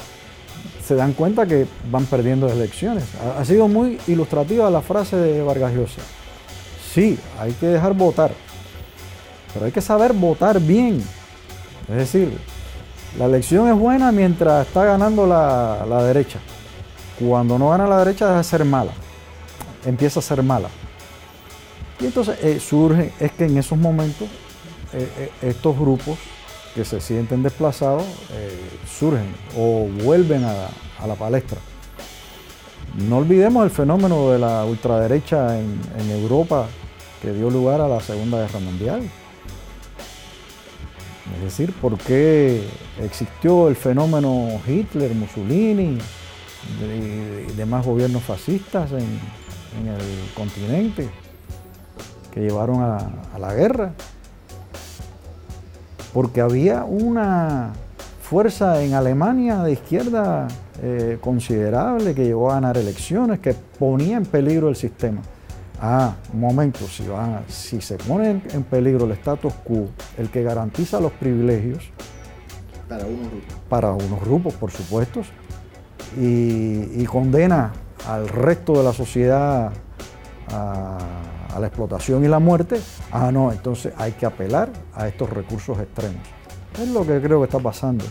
[0.85, 3.05] se dan cuenta que van perdiendo elecciones.
[3.39, 6.03] Ha, sido muy ilustrativa la frase de Vargas Llosa.
[6.93, 8.33] Sí, hay que dejar votar,
[9.53, 11.03] pero hay que saber votar bien.
[11.89, 12.39] Es decir,
[13.19, 16.39] la elección es buena mientras está ganando la, derecha.
[17.19, 18.93] Cuando no gana la derecha deja de ser mala,
[19.85, 20.69] empieza a ser mala.
[22.01, 24.29] Y entonces eh, surge, es que en esos momentos
[24.93, 26.19] eh, eh, estos grupos
[26.75, 28.05] que se sienten desplazados
[28.99, 29.27] surgen
[29.59, 30.69] o vuelven a,
[31.07, 31.59] la palestra.
[32.95, 36.67] No olvidemos el fenómeno de la ultraderecha en, en Europa
[37.23, 39.03] que dio lugar a la Segunda Guerra Mundial.
[41.37, 42.67] Es decir, ¿por qué
[43.01, 45.99] existió el fenómeno Hitler, Mussolini
[46.81, 49.07] y demás gobiernos fascistas en,
[49.87, 51.09] el continente
[52.33, 53.93] que llevaron a, la guerra?
[56.13, 57.73] Porque había una
[58.21, 60.49] fuerza en Alemania de izquierda
[60.83, 65.23] eh, considerable que llegó a ganar elecciones, que ponía en peligro el sistema
[65.83, 67.05] ah, un momento, si,
[67.49, 71.91] si se pone en peligro el status quo, el que garantiza los privilegios,
[72.89, 75.23] para unos grupos, para unos grupos por supuesto,
[76.17, 77.73] y, condena
[78.09, 79.73] al resto de la sociedad
[80.49, 80.99] a,
[81.55, 85.79] a, la explotación y la muerte, ah, no, entonces hay que apelar a estos recursos
[85.79, 86.23] extremos.
[86.81, 88.05] Es lo que creo que está pasando.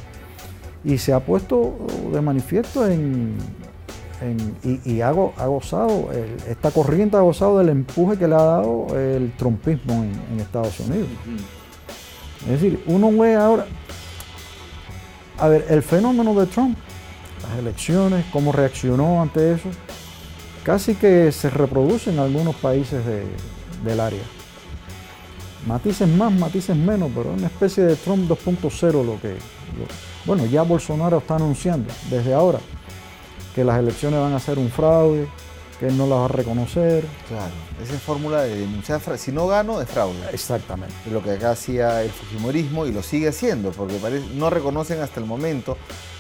[0.83, 1.77] Y se ha puesto
[2.11, 3.37] de manifiesto en,
[4.85, 6.09] y, ha, gozado,
[6.47, 11.07] esta corriente ha gozado del empuje que le ha dado el trumpismo en, Estados Unidos.
[12.41, 13.65] Es decir, uno ve ahora,
[15.37, 16.77] a ver, el fenómeno de Trump,
[17.43, 19.69] las elecciones, cómo reaccionó ante eso,
[20.63, 23.01] casi que se reproduce en algunos países
[23.83, 24.23] del área.
[25.65, 29.35] Matices más, matices menos, pero es una especie de Trump 2.0 lo que...
[30.25, 32.59] bueno, ya Bolsonaro está anunciando desde ahora
[33.55, 35.27] que las elecciones van a ser un fraude,
[35.79, 37.03] que él no las va a reconocer.
[37.27, 37.51] Claro,
[37.83, 40.19] esa es fórmula de denunciar, si no gano es fraude.
[40.31, 40.93] Exactamente.
[41.05, 43.99] Es lo que acá hacía el Fujimorismo y lo sigue haciendo, porque
[44.35, 45.77] no reconocen hasta el momento,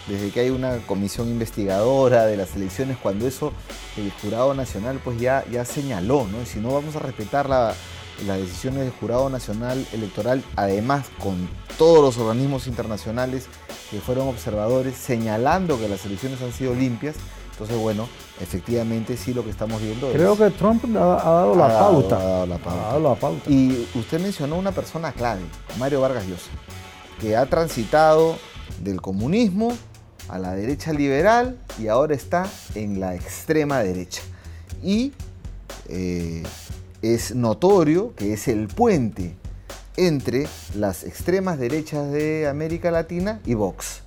[0.07, 3.53] desde que hay una comisión investigadora de las elecciones, cuando eso
[3.97, 6.41] el Jurado Nacional pues ya, ya señaló, ¿no?
[6.41, 7.47] Y si no vamos a respetar
[8.25, 13.47] las decisiones del Jurado Nacional Electoral, además con todos los organismos internacionales
[13.89, 17.15] que fueron observadores señalando que las elecciones han sido limpias.
[17.51, 18.07] Entonces, bueno,
[18.39, 22.17] efectivamente sí lo que estamos viendo Creo que Trump ha, dado, la pauta.
[22.17, 22.81] ha dado la pauta.
[22.81, 23.49] Ha dado la pauta.
[23.49, 25.41] Y usted mencionó una persona clave,
[25.77, 26.49] Mario Vargas Llosa,
[27.19, 28.37] que ha transitado
[28.81, 29.77] del comunismo
[30.27, 34.21] a la derecha liberal y ahora está en la extrema derecha.
[34.81, 35.13] Y
[35.89, 36.43] eh,
[37.01, 39.35] es notorio que es el puente
[39.97, 44.03] entre las extremas derechas de América Latina y Vox.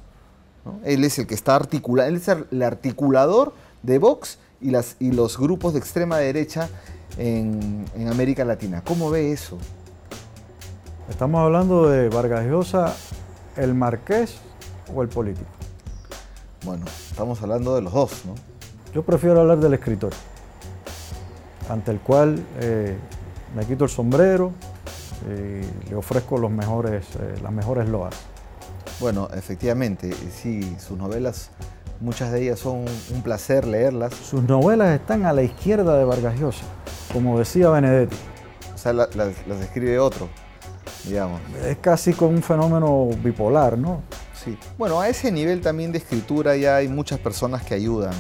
[0.85, 3.53] Él es el que está articulado, él es el articulador
[3.83, 6.69] de Vox y, las, y los grupos de extrema derecha
[7.19, 8.83] en, América Latina.
[8.85, 9.59] ¿Cómo ve eso?
[11.11, 12.95] Estamos hablando de Vargas Llosa,
[13.57, 14.37] el marqués
[14.95, 15.51] o el político.
[16.65, 18.35] Bueno, estamos hablando de los dos, ¿no?
[18.95, 20.13] Yo prefiero hablar del escritor,
[21.69, 22.97] ante el cual eh,
[23.55, 24.53] me quito el sombrero,
[25.27, 28.15] y le ofrezco los mejores, eh, las mejores loas.
[29.01, 31.51] Bueno, efectivamente, sí, sus novelas,
[32.01, 34.15] muchas de ellas son un placer leerlas.
[34.15, 36.65] Sus novelas están a la izquierda de Vargas Llosa,
[37.13, 38.17] como decía Benedetti.
[38.75, 39.09] O sea, las,
[39.63, 40.29] escribe otro,
[41.05, 41.41] digamos.
[41.67, 44.03] Es casi como un fenómeno bipolar, ¿no?
[44.45, 44.59] Sí.
[44.77, 48.13] Bueno, a ese nivel también de escritura ya hay muchas personas que ayudan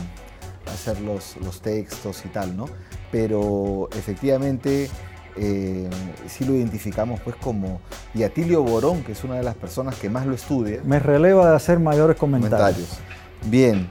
[0.75, 2.67] hacer los, los textos y tal, ¿no?
[3.11, 4.91] Pero efectivamente
[5.37, 5.91] eh,
[6.29, 7.81] sí lo identificamos pues como
[8.15, 10.81] y Atilio Borón, que es una de las personas que más lo estudia.
[10.85, 12.99] Me releva de hacer mayores comentarios.
[13.47, 13.89] Bien.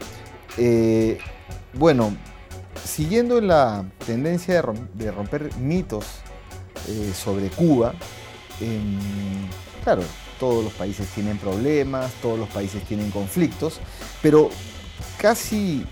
[0.57, 1.17] Eh,
[1.73, 2.15] bueno,
[2.83, 6.05] siguiendo en la tendencia de, romper mitos
[6.87, 7.93] eh, sobre Cuba,
[9.83, 10.03] claro,
[10.39, 13.79] todos los países tienen problemas, todos los países tienen conflictos,
[14.21, 14.49] pero
[15.19, 15.85] casi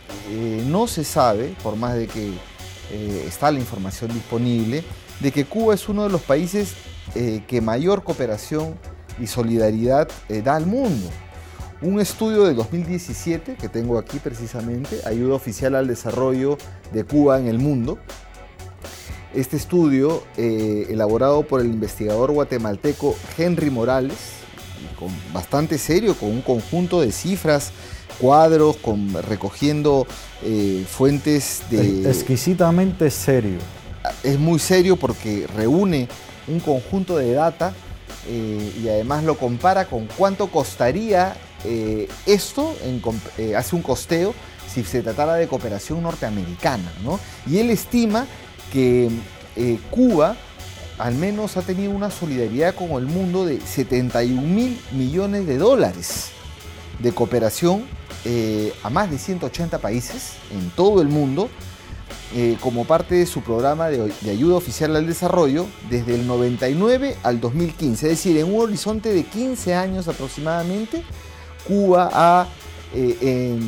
[0.67, 2.31] no se sabe, por más de que
[3.27, 4.83] está la información disponible,
[5.21, 6.73] de que Cuba es uno de los países
[7.15, 8.75] eh, que mayor cooperación
[9.19, 11.09] y solidaridad eh, da al mundo.
[11.81, 16.57] Un estudio de 2017 que tengo aquí precisamente, Ayuda Oficial al Desarrollo
[16.93, 17.97] de Cuba en el Mundo.
[19.33, 24.17] Este estudio, eh, elaborado por el investigador guatemalteco Henry Morales,
[24.97, 27.71] con, bastante serio, con un conjunto de cifras,
[28.21, 30.05] cuadros, con, recogiendo
[30.88, 32.07] fuentes de...
[32.10, 33.57] Exquisitamente serio
[34.23, 36.07] es muy serio porque reúne
[36.47, 37.73] un conjunto de data
[38.27, 42.75] eh, y además lo compara con cuánto costaría eh, esto,
[43.38, 44.34] eh, hace un costeo
[44.71, 46.91] si se tratara de cooperación norteamericana.
[47.45, 48.25] Y él estima
[48.71, 49.10] que
[49.55, 50.36] eh, Cuba
[50.97, 56.29] al menos ha tenido una solidaridad con el mundo de 71 mil millones de dólares
[56.99, 57.86] de cooperación
[58.25, 61.49] eh, a más de 180 países en todo el mundo
[62.34, 67.41] eh, como parte de su programa de, ayuda oficial al desarrollo desde el 99 al
[67.41, 68.05] 2015.
[68.05, 71.03] Es decir, en un horizonte de 15 años aproximadamente,
[71.67, 72.47] Cuba ha,
[72.93, 73.60] eh,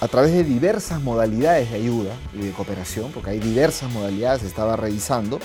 [0.00, 4.74] a través de diversas modalidades de ayuda y de cooperación, porque hay diversas modalidades, estaba
[4.74, 5.38] revisando,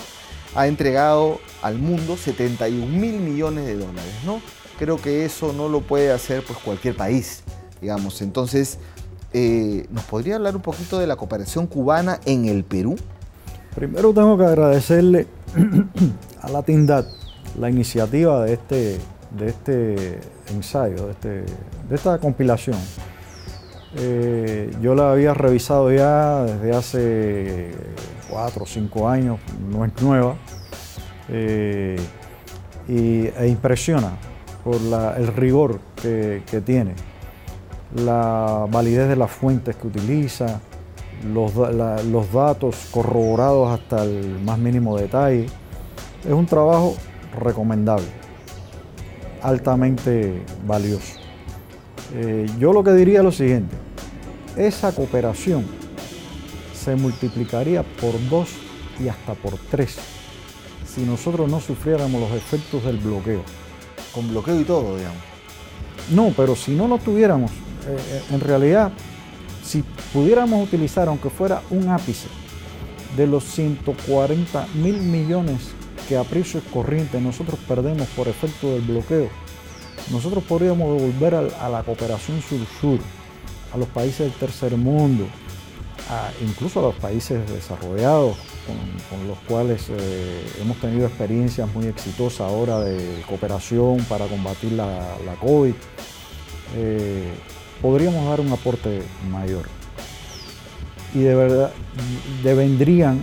[0.56, 4.14] ha entregado al mundo 71 mil millones de dólares.
[4.24, 4.42] ¿no?
[4.76, 7.44] Creo que eso no lo puede hacer pues, cualquier país,
[7.80, 8.22] digamos.
[8.22, 8.78] Entonces,
[9.32, 12.96] eh, ¿Nos podría hablar un poquito de la cooperación cubana en el Perú?
[13.74, 15.26] Primero tengo que agradecerle
[16.42, 17.04] a la TINDAD
[17.58, 18.98] la iniciativa de este,
[19.36, 22.78] de este ensayo, de, este, de esta compilación.
[23.96, 27.70] Eh, yo la había revisado ya desde hace
[28.30, 30.36] cuatro o cinco años, no es nueva,
[31.28, 31.96] eh,
[32.88, 34.12] y, e impresiona
[34.64, 36.94] por el rigor que tiene
[37.94, 40.60] la validez de las fuentes que utiliza,
[41.32, 45.46] los, datos corroborados hasta el más mínimo detalle.
[46.24, 46.96] Es un trabajo
[47.38, 48.06] recomendable,
[49.42, 51.14] altamente valioso.
[52.14, 53.76] Eh, yo lo que diría es lo siguiente,
[54.56, 55.66] esa cooperación
[56.72, 58.50] se multiplicaría por dos
[58.98, 59.98] y hasta por tres
[60.98, 63.42] si nosotros no sufriéramos los efectos del bloqueo.
[64.14, 65.22] Con bloqueo y todo, digamos.
[66.10, 67.52] No, pero si no lo tuviéramos,
[67.88, 68.92] eh, eh, en realidad,
[69.64, 72.28] si pudiéramos utilizar, aunque fuera un ápice,
[73.16, 75.70] de los 140 mil millones
[76.06, 79.30] que a precios corrientes nosotros perdemos por efecto del bloqueo,
[80.10, 82.98] nosotros podríamos devolver a, la cooperación sur-sur,
[83.72, 85.26] a los países del tercer mundo,
[86.42, 92.80] incluso a los países desarrollados, con, los cuales eh, hemos tenido experiencias muy exitosas ahora
[92.80, 95.72] de cooperación para combatir la, la COVID
[97.80, 99.62] podríamos dar un aporte mayor.
[101.14, 101.72] Y de verdad
[102.42, 103.22] devendrían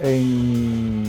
[0.00, 1.04] en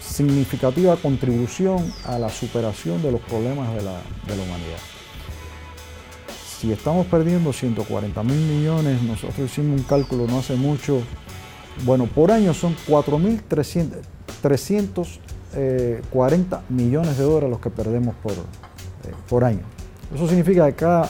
[0.00, 4.80] significativa contribución a la superación de los problemas de la, humanidad.
[6.58, 11.02] Si estamos perdiendo 140 mil millones, nosotros hicimos un cálculo no hace mucho,
[11.84, 15.06] bueno, por año son 4.340
[15.54, 16.02] eh,
[16.68, 19.62] millones de dólares los que perdemos por, eh, por año.
[20.12, 21.08] Eso significa que cada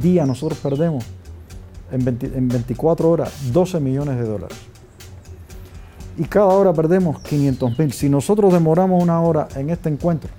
[0.00, 1.04] día nosotros perdemos
[1.92, 4.58] en, 24 horas 12 millones de dólares.
[6.16, 7.92] Y cada hora perdemos 500 mil.
[7.92, 10.30] Si nosotros demoramos una hora en este encuentro,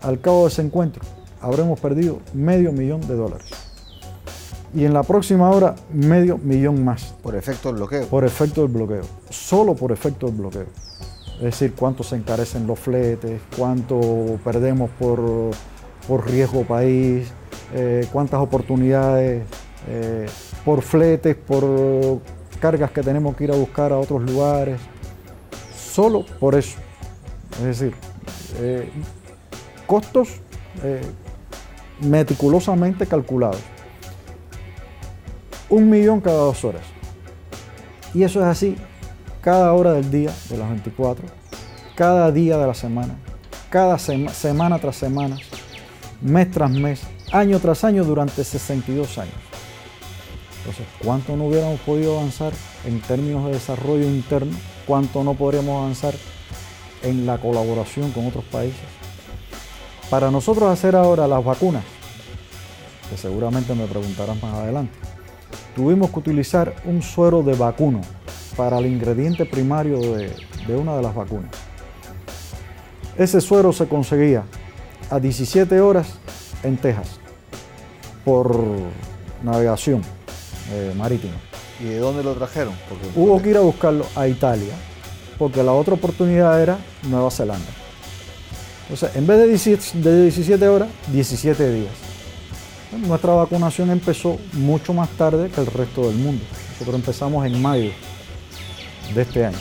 [0.00, 1.02] al cabo de ese encuentro,
[1.40, 3.46] habremos perdido medio millón de dólares.
[4.74, 7.14] Y en la próxima hora, medio millón más.
[7.22, 8.06] Por efecto del bloqueo.
[8.06, 9.02] Por efecto del bloqueo.
[9.28, 10.66] Solo por efecto del bloqueo.
[11.36, 14.00] Es decir, cuánto se encarecen los fletes, cuánto
[14.44, 15.20] perdemos por,
[16.08, 17.32] por riesgo país,
[17.74, 19.44] eh, cuántas oportunidades
[19.88, 20.26] eh,
[20.64, 22.20] por fletes, por
[22.60, 24.80] cargas que tenemos que ir a buscar a otros lugares,
[25.74, 26.78] solo por eso.
[27.58, 27.94] Es decir,
[28.58, 28.90] eh,
[29.86, 30.40] costos
[32.00, 33.60] meticulosamente calculados.
[35.68, 36.82] Un millón cada dos horas.
[38.14, 38.76] Y eso es así
[39.42, 41.26] cada hora del día, de las 24,
[41.96, 43.16] cada día de la semana,
[43.68, 45.36] cada semana tras semana,
[46.20, 49.34] mes tras mes, año tras año durante 62 años.
[50.58, 52.52] Entonces, ¿cuánto no hubiéramos podido avanzar
[52.84, 54.56] en términos de desarrollo interno?
[54.86, 56.14] ¿Cuánto no podríamos avanzar
[57.02, 58.80] en la colaboración con otros países?
[60.08, 61.82] Para nosotros hacer ahora las vacunas,
[63.10, 64.92] que seguramente me preguntarán más adelante,
[65.74, 68.02] tuvimos que utilizar un suero de vacuno
[68.56, 71.50] para el ingrediente primario de, una de las vacunas.
[73.16, 74.44] Ese suero se conseguía
[75.10, 76.18] a 17 horas
[76.62, 77.21] en Texas
[78.24, 78.56] por
[79.42, 80.02] navegación
[80.72, 81.34] eh, marítima.
[81.80, 82.74] ¿Y de dónde lo trajeron?
[83.16, 84.74] Hubo que ir a buscarlo a Italia,
[85.38, 87.66] porque la otra oportunidad era Nueva Zelanda.
[88.82, 91.92] Entonces, en vez de 17, horas, 17 días.
[93.06, 96.44] nuestra vacunación empezó mucho más tarde que el resto del mundo.
[96.72, 97.90] Nosotros empezamos en mayo
[99.14, 99.58] de este año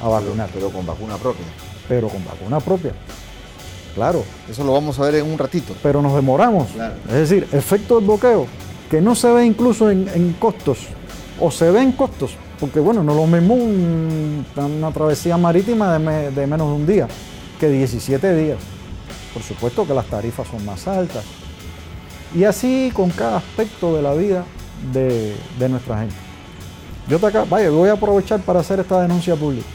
[0.00, 0.48] a vacunar.
[0.52, 1.44] pero con vacuna propia.
[1.88, 2.92] Pero con vacuna propia.
[3.94, 4.24] Claro.
[4.48, 5.74] Eso lo vamos a ver en un ratito.
[5.82, 6.68] Pero nos demoramos.
[7.08, 8.46] Es decir, efecto del bloqueo,
[8.90, 10.78] que no se ve incluso en, costos,
[11.40, 16.68] o se ve en costos, porque bueno, no lo mismo una travesía marítima de, menos
[16.68, 17.08] de un día
[17.60, 18.58] que 17 días.
[19.32, 21.24] Por supuesto que las tarifas son más altas.
[22.34, 24.44] Y así con cada aspecto de la vida
[24.92, 25.34] de,
[25.68, 26.14] nuestra gente.
[27.08, 29.66] Yo te acá, vaya, voy a aprovechar para hacer esta denuncia pública.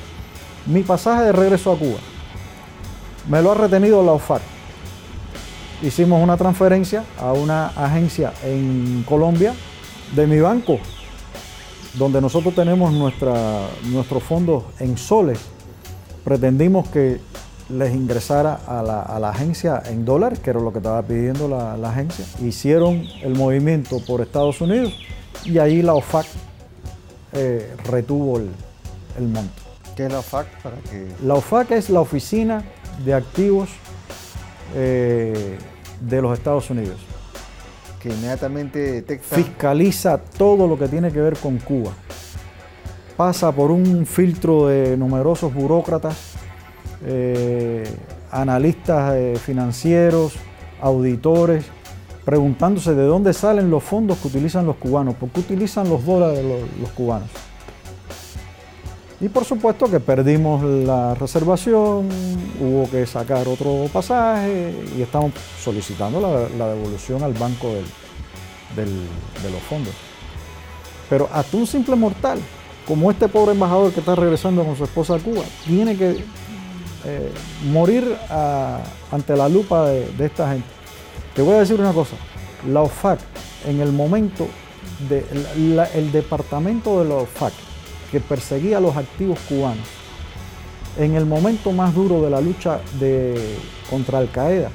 [0.66, 1.98] Mi pasaje de regreso a Cuba
[3.28, 4.42] me lo ha retenido la OFAC.
[5.82, 9.54] Hicimos una transferencia a una agencia en Colombia
[10.16, 10.80] de mi banco,
[11.96, 15.40] donde nosotros tenemos nuestra, nuestros fondos en soles.
[16.24, 17.20] Pretendimos que
[17.70, 22.26] les ingresara a la, agencia en dólares, que era lo que estaba pidiendo la, agencia.
[22.42, 24.98] Hicieron el movimiento por Estados Unidos
[25.44, 26.28] y ahí la OFAC
[27.34, 29.62] eh, retuvo el, monto.
[29.96, 30.48] ¿Qué es la OFAC?
[30.62, 31.08] Para que...
[31.24, 32.64] La OFAC es la Oficina
[33.04, 33.70] de Activos
[34.76, 35.58] eh,
[36.02, 37.00] de los Estados Unidos.
[38.02, 39.36] Que inmediatamente detecta...
[39.36, 41.92] Fiscaliza todo lo que tiene que ver con Cuba.
[43.16, 46.34] Pasa por un filtro de numerosos burócratas
[47.06, 47.84] eh,
[48.32, 50.34] analistas eh, financieros,
[50.82, 51.66] auditores,
[52.26, 56.44] preguntándose de dónde salen los fondos que utilizan los cubanos, por qué utilizan los dólares
[56.80, 57.30] los, cubanos.
[59.24, 62.10] Y por supuesto que perdimos la reservación,
[62.60, 65.32] hubo que sacar otro pasaje y estamos
[65.64, 66.20] solicitando
[66.58, 67.70] la, devolución al banco
[68.76, 69.94] de los fondos.
[71.10, 72.38] Pero hasta un simple mortal,
[72.86, 76.18] como este pobre embajador que está regresando con su esposa a Cuba, tiene que
[77.06, 77.32] eh,
[77.72, 78.18] morir
[79.10, 80.68] ante la lupa de, esta gente.
[81.34, 82.18] Te voy a decir una cosa,
[82.70, 83.22] la OFAC
[83.68, 84.50] en el momento
[85.08, 87.54] del departamento de la OFAC
[88.14, 89.86] que perseguía los activos cubanos,
[90.98, 93.58] en el momento más duro de la lucha de,
[93.90, 94.70] contra Al Qaeda,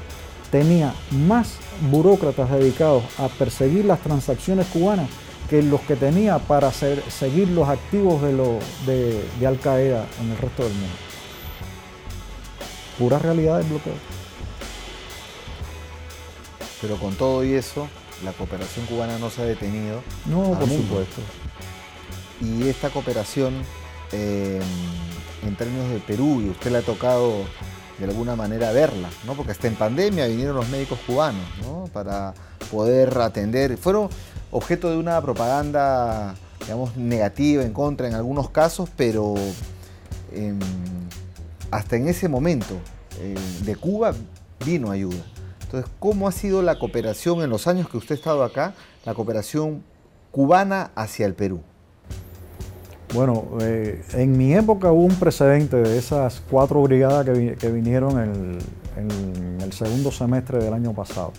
[0.50, 1.54] tenía más
[1.90, 5.08] burócratas dedicados a perseguir las transacciones cubanas
[5.48, 10.64] que los que tenía para seguir los activos de, de Al Qaeda en el resto
[10.64, 11.08] del mundo
[12.98, 13.94] pura realidad del bloqueo.
[16.80, 17.88] Pero con todo y eso,
[18.24, 20.02] la cooperación cubana no se ha detenido.
[20.26, 21.22] No, por supuesto.
[22.40, 23.54] Y esta cooperación,
[24.12, 24.62] em,
[25.46, 27.44] en términos de Perú, y usted le ha tocado
[27.98, 29.34] de alguna manera verla, ¿no?
[29.34, 31.84] Porque hasta en pandemia vinieron los médicos cubanos, ¿no?
[31.92, 32.32] Para
[32.70, 33.76] poder atender.
[33.76, 34.08] Fueron
[34.50, 39.34] objeto de una propaganda, digamos, negativa en contra en algunos casos, pero
[40.32, 40.58] em,
[41.70, 42.76] hasta en ese momento
[43.20, 43.34] eh,
[43.64, 44.14] de Cuba
[44.64, 45.22] vino ayuda.
[45.62, 48.74] Entonces, ¿cómo ha sido la cooperación en los años que usted ha estado acá,
[49.04, 49.82] la cooperación
[50.30, 51.60] cubana hacia el Perú?
[53.14, 58.58] Bueno, eh, en mi época hubo un precedente de esas cuatro brigadas que, vinieron en,
[59.62, 61.32] el segundo semestre del año pasado.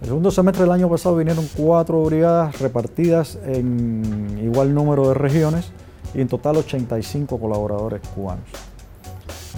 [0.00, 5.70] El segundo semestre del año pasado vinieron cuatro brigadas repartidas en igual número de regiones
[6.14, 8.44] y en total 85 colaboradores cubanos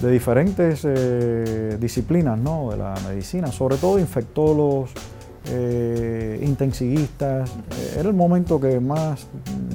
[0.01, 2.71] de diferentes eh, disciplinas ¿no?
[2.71, 4.91] de la medicina, sobre todo infectólogos,
[5.47, 7.51] eh, intensivistas.
[7.51, 9.27] Eh, era el momento que más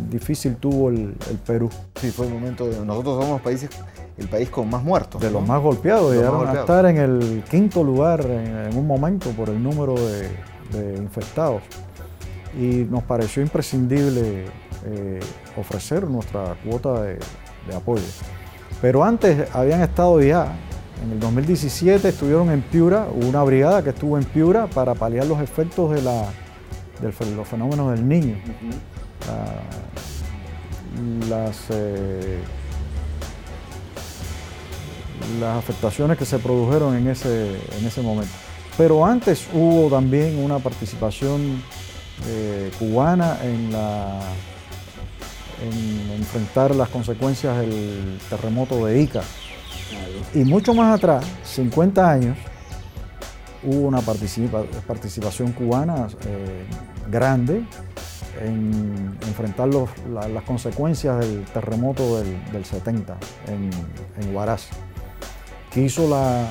[0.09, 1.15] difícil tuvo el,
[1.45, 1.69] Perú.
[1.95, 2.85] Sí, fue el momento de.
[2.85, 3.69] Nosotros somos países,
[4.17, 5.21] el país con más muertos.
[5.21, 9.49] De los más golpeados, llegaron a estar en el quinto lugar en, un momento por
[9.49, 11.61] el número de, infectados.
[12.59, 14.45] Y nos pareció imprescindible
[15.55, 17.19] ofrecer nuestra cuota de
[17.75, 18.03] apoyo.
[18.81, 20.57] Pero antes habían estado ya,
[21.03, 25.25] en el 2017 estuvieron en Piura, hubo una brigada que estuvo en Piura para paliar
[25.25, 26.25] los efectos de, la,
[27.01, 28.35] los fenómenos del niño.
[31.29, 32.39] las, eh,
[35.39, 38.33] las afectaciones que se produjeron en ese, en ese momento.
[38.77, 41.61] Pero antes hubo también una participación
[42.27, 44.19] eh, cubana en la
[45.61, 49.21] en enfrentar las consecuencias del terremoto de Ica.
[50.33, 52.37] Y mucho más atrás, 50 años,
[53.63, 56.65] hubo una participación cubana eh,
[57.09, 57.63] grande
[58.41, 63.17] en enfrentar las consecuencias del terremoto del, 70
[63.47, 63.69] en,
[64.21, 64.67] en, Huaraz.
[65.73, 66.41] Quiso la,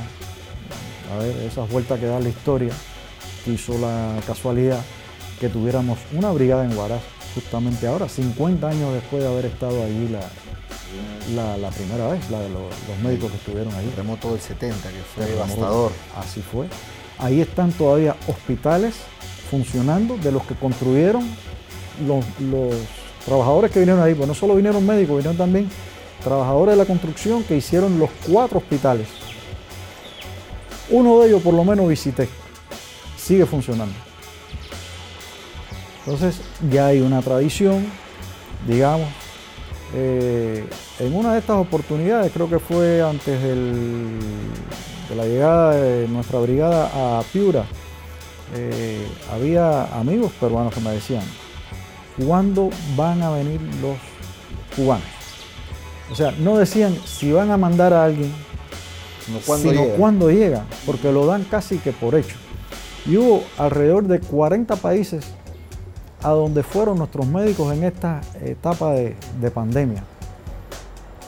[1.12, 2.72] a ver, esas vueltas que da la historia,
[3.44, 4.80] quiso la casualidad
[5.40, 7.02] que tuviéramos una brigada en Huaraz
[7.34, 10.20] justamente ahora, 50 años después de haber estado allí la,
[11.34, 12.62] la, primera vez, la de los,
[13.02, 13.86] médicos que estuvieron ahí.
[13.86, 15.92] El remoto del 70, que fue devastador.
[16.16, 16.66] Así fue.
[17.18, 18.94] Ahí están todavía hospitales
[19.50, 21.22] funcionando de los que construyeron
[22.06, 22.24] los,
[23.24, 25.68] trabajadores que vinieron ahí, pues no solo vinieron médicos, vinieron también
[26.24, 29.08] trabajadores de la construcción que hicieron los cuatro hospitales.
[30.88, 32.28] Uno de ellos por lo menos visité.
[33.18, 33.94] Sigue funcionando.
[35.98, 37.84] Entonces ya hay una tradición,
[38.66, 39.08] digamos.
[39.94, 40.66] Eh,
[40.98, 47.18] en una de estas oportunidades, creo que fue antes de la llegada de nuestra brigada
[47.18, 47.64] a Piura,
[48.54, 51.22] eh, había amigos peruanos que me decían,
[52.26, 53.96] ¿cuándo van a venir los
[54.76, 55.06] cubanos?
[56.10, 58.32] O sea, no decían si van a mandar a alguien,
[59.26, 59.82] Sino cuándo sino
[60.38, 60.64] llega.
[60.86, 62.36] porque lo dan casi que por hecho.
[63.06, 65.24] Y hubo alrededor de 40 países
[66.22, 70.02] a donde fueron nuestros médicos en esta etapa de, de pandemia,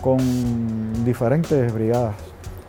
[0.00, 2.14] con diferentes brigadas.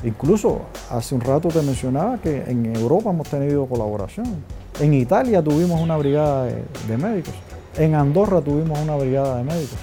[0.03, 4.43] Incluso hace un rato te mencionaba que en Europa hemos tenido colaboración.
[4.79, 7.33] En Italia tuvimos una brigada de, de médicos.
[7.77, 9.77] En Andorra tuvimos una brigada de médicos,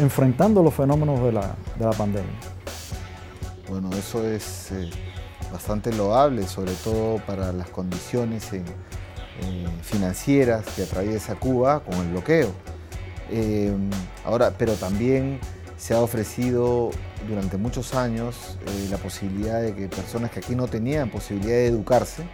[0.00, 2.30] enfrentando los fenómenos de la, de la pandemia.
[3.68, 4.88] Bueno, eso es eh,
[5.52, 8.64] bastante loable, sobre todo para las condiciones en-
[9.42, 12.52] eh, financieras que atraviesa Cuba con el bloqueo.
[13.30, 13.72] Eh,
[14.24, 15.38] ahora, pero también
[15.76, 16.90] se ha ofrecido
[17.28, 21.66] durante muchos años eh, la posibilidad de que personas que aquí no tenían posibilidad de
[21.66, 22.24] educarse,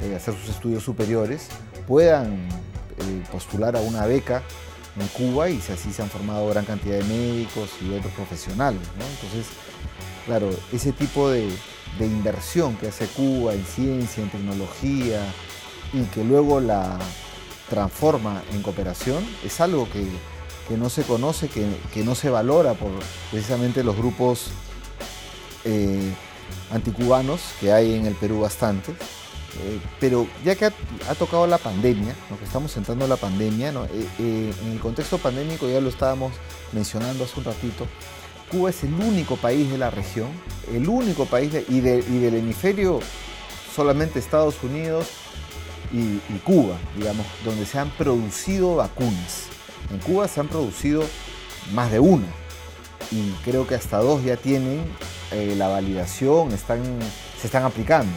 [0.00, 1.48] de hacer sus estudios superiores,
[1.86, 4.42] puedan eh, postular a una beca
[4.98, 8.80] en Cuba y así se han formado gran cantidad de médicos y otros profesionales.
[8.94, 9.46] Entonces,
[10.24, 11.50] claro, ese tipo de
[12.00, 15.20] inversión que hace Cuba en ciencia, en tecnología
[15.96, 16.98] y que luego la
[17.70, 20.06] transforma en cooperación es algo que,
[20.68, 22.90] que no se conoce, que, que no se valora por
[23.30, 24.48] precisamente los grupos
[25.64, 26.12] eh,
[26.70, 28.92] anticubanos que hay en el Perú bastante.
[28.92, 32.38] Eh, pero ya que ha, tocado la pandemia, ¿no?
[32.38, 33.72] que estamos entrando a la pandemia.
[34.18, 36.32] Eh, en el contexto pandémico ya lo estábamos
[36.72, 37.86] mencionando hace un ratito,
[38.50, 40.28] Cuba es el único país de la región,
[40.72, 43.00] el único país y del hemisferio
[43.74, 45.06] solamente Estados Unidos
[45.92, 49.44] y, Cuba, digamos, donde se han producido vacunas.
[49.90, 51.04] En Cuba se han producido
[51.72, 52.26] más de una
[53.10, 54.82] y creo que hasta dos ya tienen
[55.32, 56.80] eh, la validación, están,
[57.40, 58.12] se están aplicando.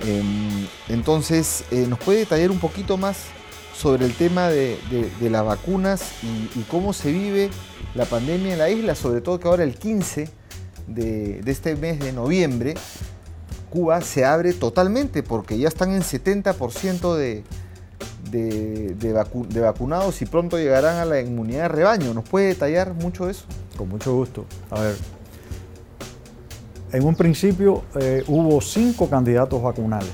[0.00, 3.16] Em, entonces, eh, ¿nos puede detallar un poquito más
[3.76, 4.78] sobre el tema de,
[5.20, 6.02] las vacunas
[6.54, 7.50] y, cómo se vive
[7.94, 8.94] la pandemia en la isla?
[8.94, 10.28] Sobre todo que ahora el 15
[10.86, 12.74] de, de este mes de noviembre,
[13.76, 17.44] Cuba se abre totalmente porque ya están en 70% de,
[18.30, 22.14] de, de vacu- de vacunados y pronto llegarán a la inmunidad de rebaño.
[22.14, 23.44] ¿Nos puede detallar mucho eso?
[23.76, 24.46] Con mucho gusto.
[24.70, 24.96] A ver,
[26.90, 30.10] en un principio eh, hubo cinco candidatos vacunales.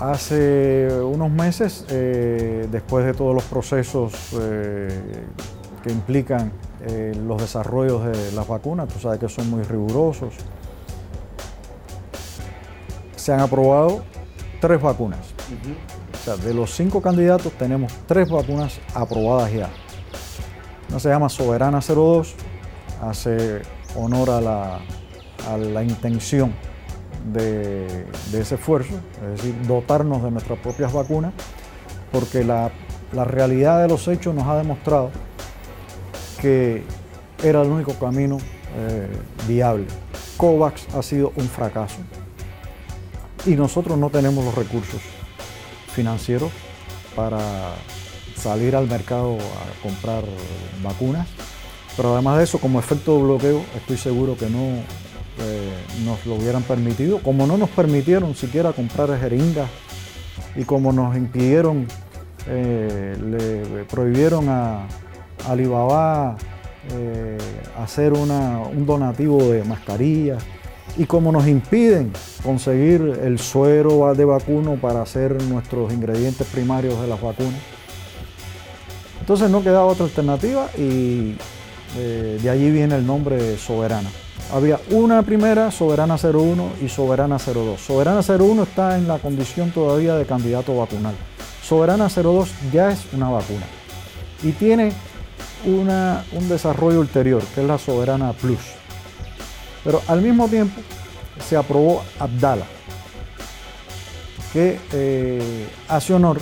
[0.00, 4.88] Hace unos meses, eh, después de todos los procesos eh,
[5.84, 6.50] que implican
[7.26, 10.34] los desarrollos de las vacunas, tú sabes que son muy rigurosos,
[13.24, 14.04] se han aprobado
[14.60, 15.20] tres vacunas.
[16.12, 19.70] O sea, de los cinco candidatos tenemos tres vacunas aprobadas ya.
[20.90, 22.34] Una se llama Soberana 02,
[23.00, 23.62] hace
[23.96, 24.80] honor a la,
[25.50, 26.52] a la intención
[27.32, 31.32] de, de ese esfuerzo, es decir, dotarnos de nuestras propias vacunas,
[32.12, 32.70] porque la,
[33.14, 35.10] la realidad de los hechos nos ha demostrado
[36.42, 36.82] que
[37.42, 38.36] era el único camino
[38.76, 39.08] eh,
[39.48, 39.86] viable.
[40.36, 42.00] COVAX ha sido un fracaso
[43.46, 45.00] y nosotros no tenemos los recursos
[45.94, 46.50] financieros
[47.14, 47.40] para
[48.36, 50.24] salir al mercado a comprar
[50.82, 51.28] vacunas.
[51.96, 54.58] Pero además de eso, como efecto de bloqueo, estoy seguro que no
[55.38, 55.72] eh,
[56.04, 59.68] nos lo hubieran permitido, como no nos permitieron siquiera comprar jeringas
[60.56, 61.86] y como nos impidieron,
[62.48, 64.86] eh, le prohibieron a
[65.48, 66.36] Alibaba
[66.92, 67.38] eh,
[67.78, 70.42] hacer un donativo de mascarillas
[70.96, 77.08] y como nos impiden conseguir el suero de vacuno para hacer nuestros ingredientes primarios de
[77.08, 77.60] las vacunas.
[79.20, 81.34] Entonces no quedaba otra alternativa y
[81.96, 84.10] eh, de allí viene el nombre Soberana.
[84.52, 87.80] Había una primera, Soberana 01 y Soberana 02.
[87.80, 91.14] Soberana 01 está en la condición todavía de candidato vacunal.
[91.62, 93.64] Soberana 02 ya es una vacuna
[94.42, 94.92] y tiene
[95.64, 98.58] una- un desarrollo ulterior, que es la Soberana Plus.
[99.84, 100.80] Pero al mismo tiempo
[101.46, 102.66] se aprobó Abdala,
[104.52, 106.40] que eh, hace honor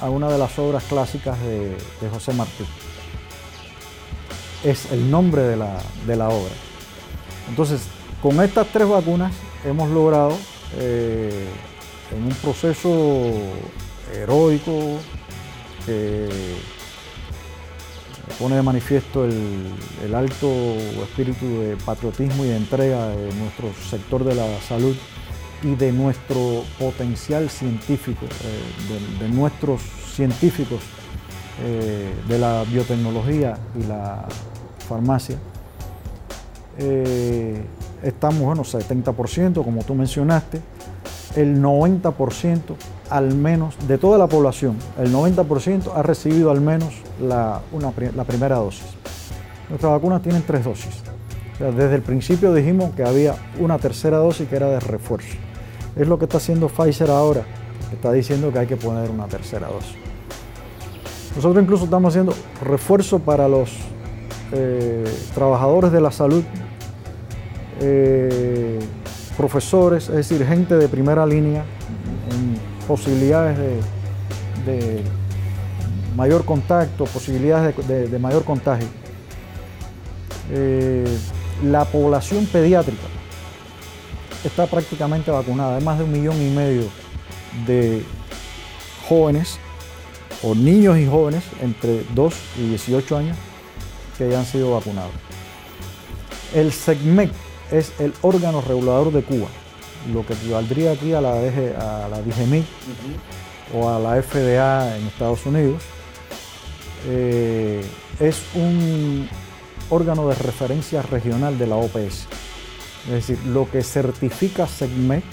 [0.00, 1.76] a una de las obras clásicas de,
[2.12, 2.64] José Martí.
[4.64, 6.52] Es el nombre de la, de la obra.
[7.48, 7.82] Entonces,
[8.22, 9.32] con estas tres vacunas
[9.64, 10.36] hemos logrado,
[10.78, 11.46] eh,
[12.14, 13.32] en un proceso
[14.12, 14.98] heroico,
[15.86, 16.28] que
[18.38, 20.46] pone de manifiesto el, alto
[21.02, 24.96] espíritu de patriotismo y de entrega de nuestro sector de la salud
[25.62, 29.80] y de nuestro potencial científico, eh, de, de nuestros
[30.14, 30.80] científicos
[31.62, 34.26] eh, de la biotecnología y la
[34.88, 35.38] farmacia.
[36.78, 37.62] Eh,
[38.02, 40.60] estamos, bueno, 70%, como tú mencionaste,
[41.36, 42.60] el 90%
[43.10, 48.24] al menos de toda la población, el 90% ha recibido al menos la, una la
[48.24, 48.86] primera dosis.
[49.68, 51.02] Nuestras vacunas tienen tres dosis.
[51.58, 55.36] desde el principio dijimos que había una tercera dosis que era de refuerzo.
[55.96, 57.42] Es lo que está haciendo Pfizer ahora,
[57.92, 59.96] está diciendo que hay que poner una tercera dosis.
[61.36, 62.32] Nosotros incluso estamos haciendo
[62.62, 63.70] refuerzo para los
[64.52, 65.04] eh,
[65.34, 66.44] trabajadores de la salud,
[67.80, 68.78] eh,
[69.36, 71.64] profesores, es decir, gente de primera línea
[72.30, 73.58] en posibilidades
[74.66, 75.02] de,
[76.16, 78.86] mayor contacto, posibilidades de, mayor contagio.
[80.50, 81.04] Eh,
[81.64, 83.02] la población pediátrica
[84.44, 85.76] está prácticamente vacunada.
[85.76, 86.84] Hay más de un millón y medio
[87.66, 88.04] de
[89.08, 89.58] jóvenes
[90.42, 93.36] o niños y jóvenes entre 2 y 18 años
[94.18, 95.12] que ya han sido vacunados.
[96.54, 97.30] El SEGMEC
[97.78, 99.48] es el órgano regulador de Cuba,
[100.12, 102.64] lo que equivaldría aquí a la, a la DGMIC
[103.74, 105.82] o a la FDA en Estados Unidos.
[107.08, 107.84] Eh,
[108.20, 109.28] es un
[109.90, 112.26] órgano de referencia regional de la OPS.
[113.06, 115.24] Es decir, lo que certifica SEGMEC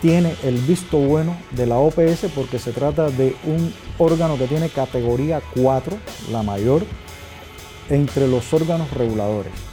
[0.00, 4.70] tiene el visto bueno de la OPS porque se trata de un órgano que tiene
[4.70, 5.98] categoría 4,
[6.30, 6.84] la mayor,
[7.90, 9.69] entre los órganos reguladores.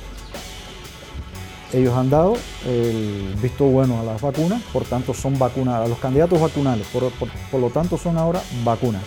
[1.74, 6.00] Ellos han dado el visto bueno a las vacunas, por tanto son vacunadas, a los
[6.00, 9.04] candidatos vacunales, por, lo tanto son ahora vacunas.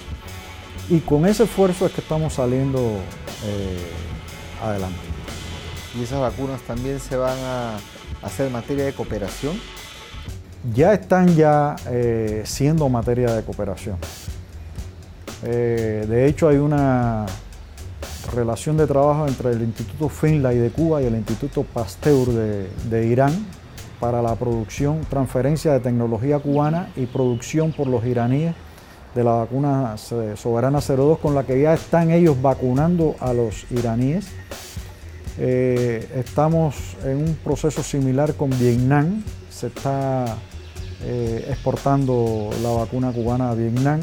[0.90, 2.78] Y con ese esfuerzo es que estamos saliendo
[3.44, 3.90] eh,
[4.62, 4.98] adelante.
[5.98, 7.76] ¿Y esas vacunas también se van a
[8.22, 9.58] hacer materia de cooperación?
[10.74, 13.96] Ya están ya eh, siendo materia de cooperación.
[15.42, 17.24] Eh, de hecho hay una
[18.30, 23.46] relación de trabajo entre el Instituto Finlay de Cuba y el Instituto Pasteur de, Irán
[23.98, 28.54] para la producción, transferencia de tecnología cubana y producción por los iraníes
[29.14, 34.28] de la vacuna Soberana 02 con la que ya están ellos vacunando a los iraníes.
[35.38, 40.36] Eh, estamos en un proceso similar con Vietnam, se está
[41.02, 44.00] eh, exportando la vacuna cubana a Vietnam.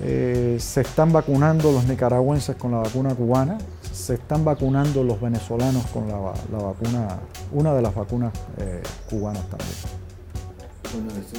[0.00, 3.58] Eh, se están vacunando los nicaragüenses con la vacuna cubana,
[3.92, 7.18] se están vacunando los venezolanos con la, vacuna,
[7.52, 8.80] una de las vacunas eh,
[9.10, 9.70] cubanas también.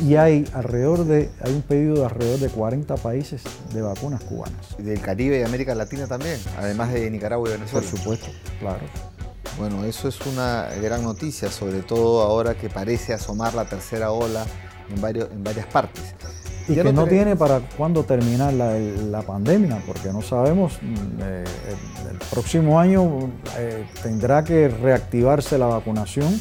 [0.06, 3.44] y hay alrededor de, hay un pedido de alrededor de 40 países
[3.74, 4.76] de vacunas cubanas.
[4.78, 7.88] ¿Y del Caribe y América Latina también, además de Nicaragua y Venezuela.
[7.88, 8.28] Por supuesto,
[8.60, 8.84] claro.
[9.58, 14.46] Bueno, eso es una gran noticia, sobre todo ahora que parece asomar la tercera ola
[14.90, 16.16] en, varios, en varias partes.
[16.70, 21.44] Y que no, tiene para cuándo terminar la, pandemia, porque no sabemos, mm, eh,
[22.12, 26.40] el, próximo año eh, tendrá que reactivarse la vacunación,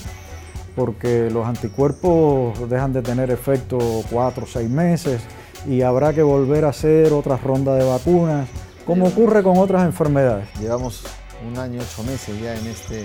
[0.77, 3.79] porque los anticuerpos dejan de tener efecto
[4.11, 5.23] cuatro o seis meses
[5.67, 8.49] y habrá que volver a hacer otra ronda de vacunas,
[8.85, 10.47] como ocurre con otras enfermedades.
[10.61, 11.05] Llevamos
[11.47, 13.01] un año, ocho meses ya en este,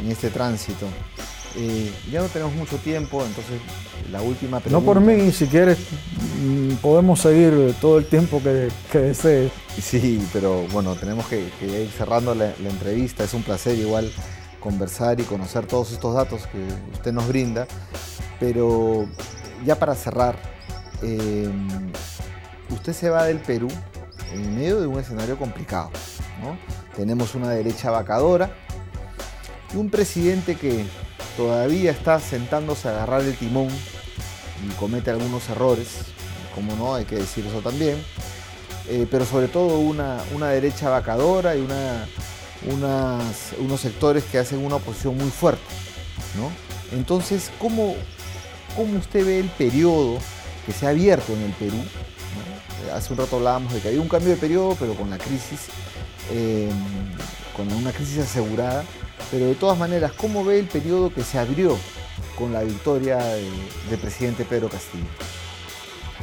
[0.00, 0.86] en este tránsito.
[1.56, 3.60] Eh, ya no tenemos mucho tiempo, entonces
[4.10, 4.80] la última pregunta.
[4.80, 5.78] No por mí, si quieres,
[6.42, 9.52] mm, podemos seguir todo el tiempo que, que desees.
[9.80, 13.24] Sí, pero bueno, tenemos que, ir cerrando la, entrevista.
[13.24, 14.10] Es un placer igual
[14.60, 16.58] conversar y conocer todos estos datos que
[16.92, 17.66] usted nos brinda.
[18.40, 19.06] Pero
[19.64, 20.36] ya para cerrar,
[21.02, 21.90] em,
[22.70, 23.68] usted se va del Perú
[24.32, 25.90] en medio de un escenario complicado.
[26.96, 28.54] Tenemos una derecha vacadora
[29.72, 30.84] y un presidente que
[31.36, 33.68] todavía está sentándose a agarrar el timón
[34.66, 35.88] y comete algunos errores,
[36.54, 37.96] como no, hay que decir eso también,
[38.88, 41.66] eh, pero sobre todo una, una derecha vacadora y
[42.66, 45.62] unos sectores que hacen una oposición muy fuerte.
[46.36, 46.50] ¿no?
[46.96, 47.94] Entonces, ¿cómo,
[48.76, 50.18] ¿cómo usted ve el periodo
[50.66, 51.82] que se ha abierto en el Perú?
[52.94, 55.68] Hace un rato hablábamos de que había un cambio de periodo, pero con la crisis,
[56.30, 56.68] eh,
[57.56, 58.84] con una crisis asegurada
[59.30, 61.76] pero de todas maneras, ¿cómo ve el periodo que se abrió
[62.36, 65.04] con la victoria del presidente Pedro Castillo?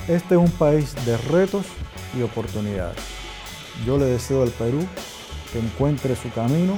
[0.07, 1.65] Este es un país de retos
[2.17, 2.97] y oportunidades.
[3.85, 4.85] Yo le deseo al Perú
[5.51, 6.77] que encuentre su camino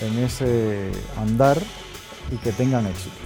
[0.00, 1.60] en ese andar
[2.30, 3.16] y que tengan éxito.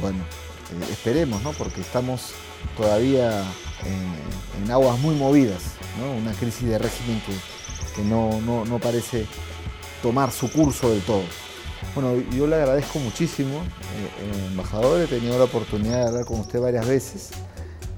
[0.00, 1.52] Bueno, eh, esperemos, ¿no?
[1.52, 2.32] Porque estamos
[2.76, 3.44] todavía
[3.84, 5.62] en, aguas muy movidas,
[5.98, 6.12] ¿no?
[6.12, 7.22] Una crisis de régimen
[7.94, 9.26] que, no, no parece
[10.04, 11.22] tomar su curso del todo.
[11.94, 13.62] Bueno, yo le agradezco muchísimo, eh,
[14.20, 17.30] eh, embajador, he tenido la oportunidad de hablar con usted varias veces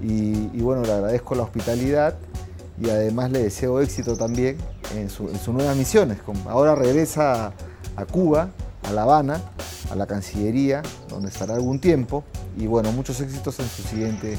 [0.01, 2.17] y, bueno, le agradezco la hospitalidad
[2.81, 4.57] y además le deseo éxito también
[4.95, 6.19] en, sus nuevas misiones.
[6.49, 7.53] Ahora regresa
[7.97, 8.51] a, Cuba,
[8.85, 9.41] a La Habana,
[9.91, 12.23] a la Cancillería, donde estará algún tiempo
[12.57, 14.39] y bueno, muchos éxitos en su siguiente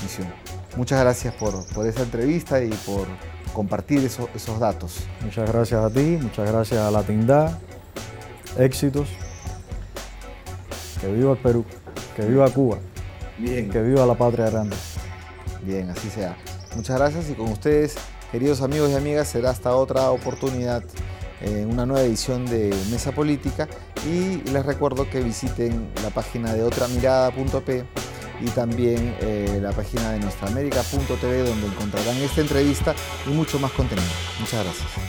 [0.00, 0.32] misión.
[0.76, 3.08] Muchas gracias por, por esa entrevista y por
[3.52, 5.06] compartir esos, datos.
[5.24, 7.58] Muchas gracias a ti, muchas gracias a la Tindad,
[8.58, 9.08] éxitos,
[11.00, 11.64] que viva el Perú,
[12.16, 12.78] que viva Cuba,
[13.38, 13.70] Bien.
[13.70, 14.76] que viva la patria grande.
[15.62, 16.36] Bien, así sea.
[16.74, 17.96] Muchas gracias y con ustedes,
[18.30, 20.82] queridos amigos y amigas, será hasta otra oportunidad
[21.40, 23.68] en una nueva edición de Mesa Política
[24.06, 27.84] y les recuerdo que visiten la página de otramirada.p
[28.40, 32.94] y también eh, la página de nuestraamérica.tv donde encontrarán esta entrevista
[33.26, 34.08] y mucho más contenido.
[34.40, 35.07] Muchas gracias.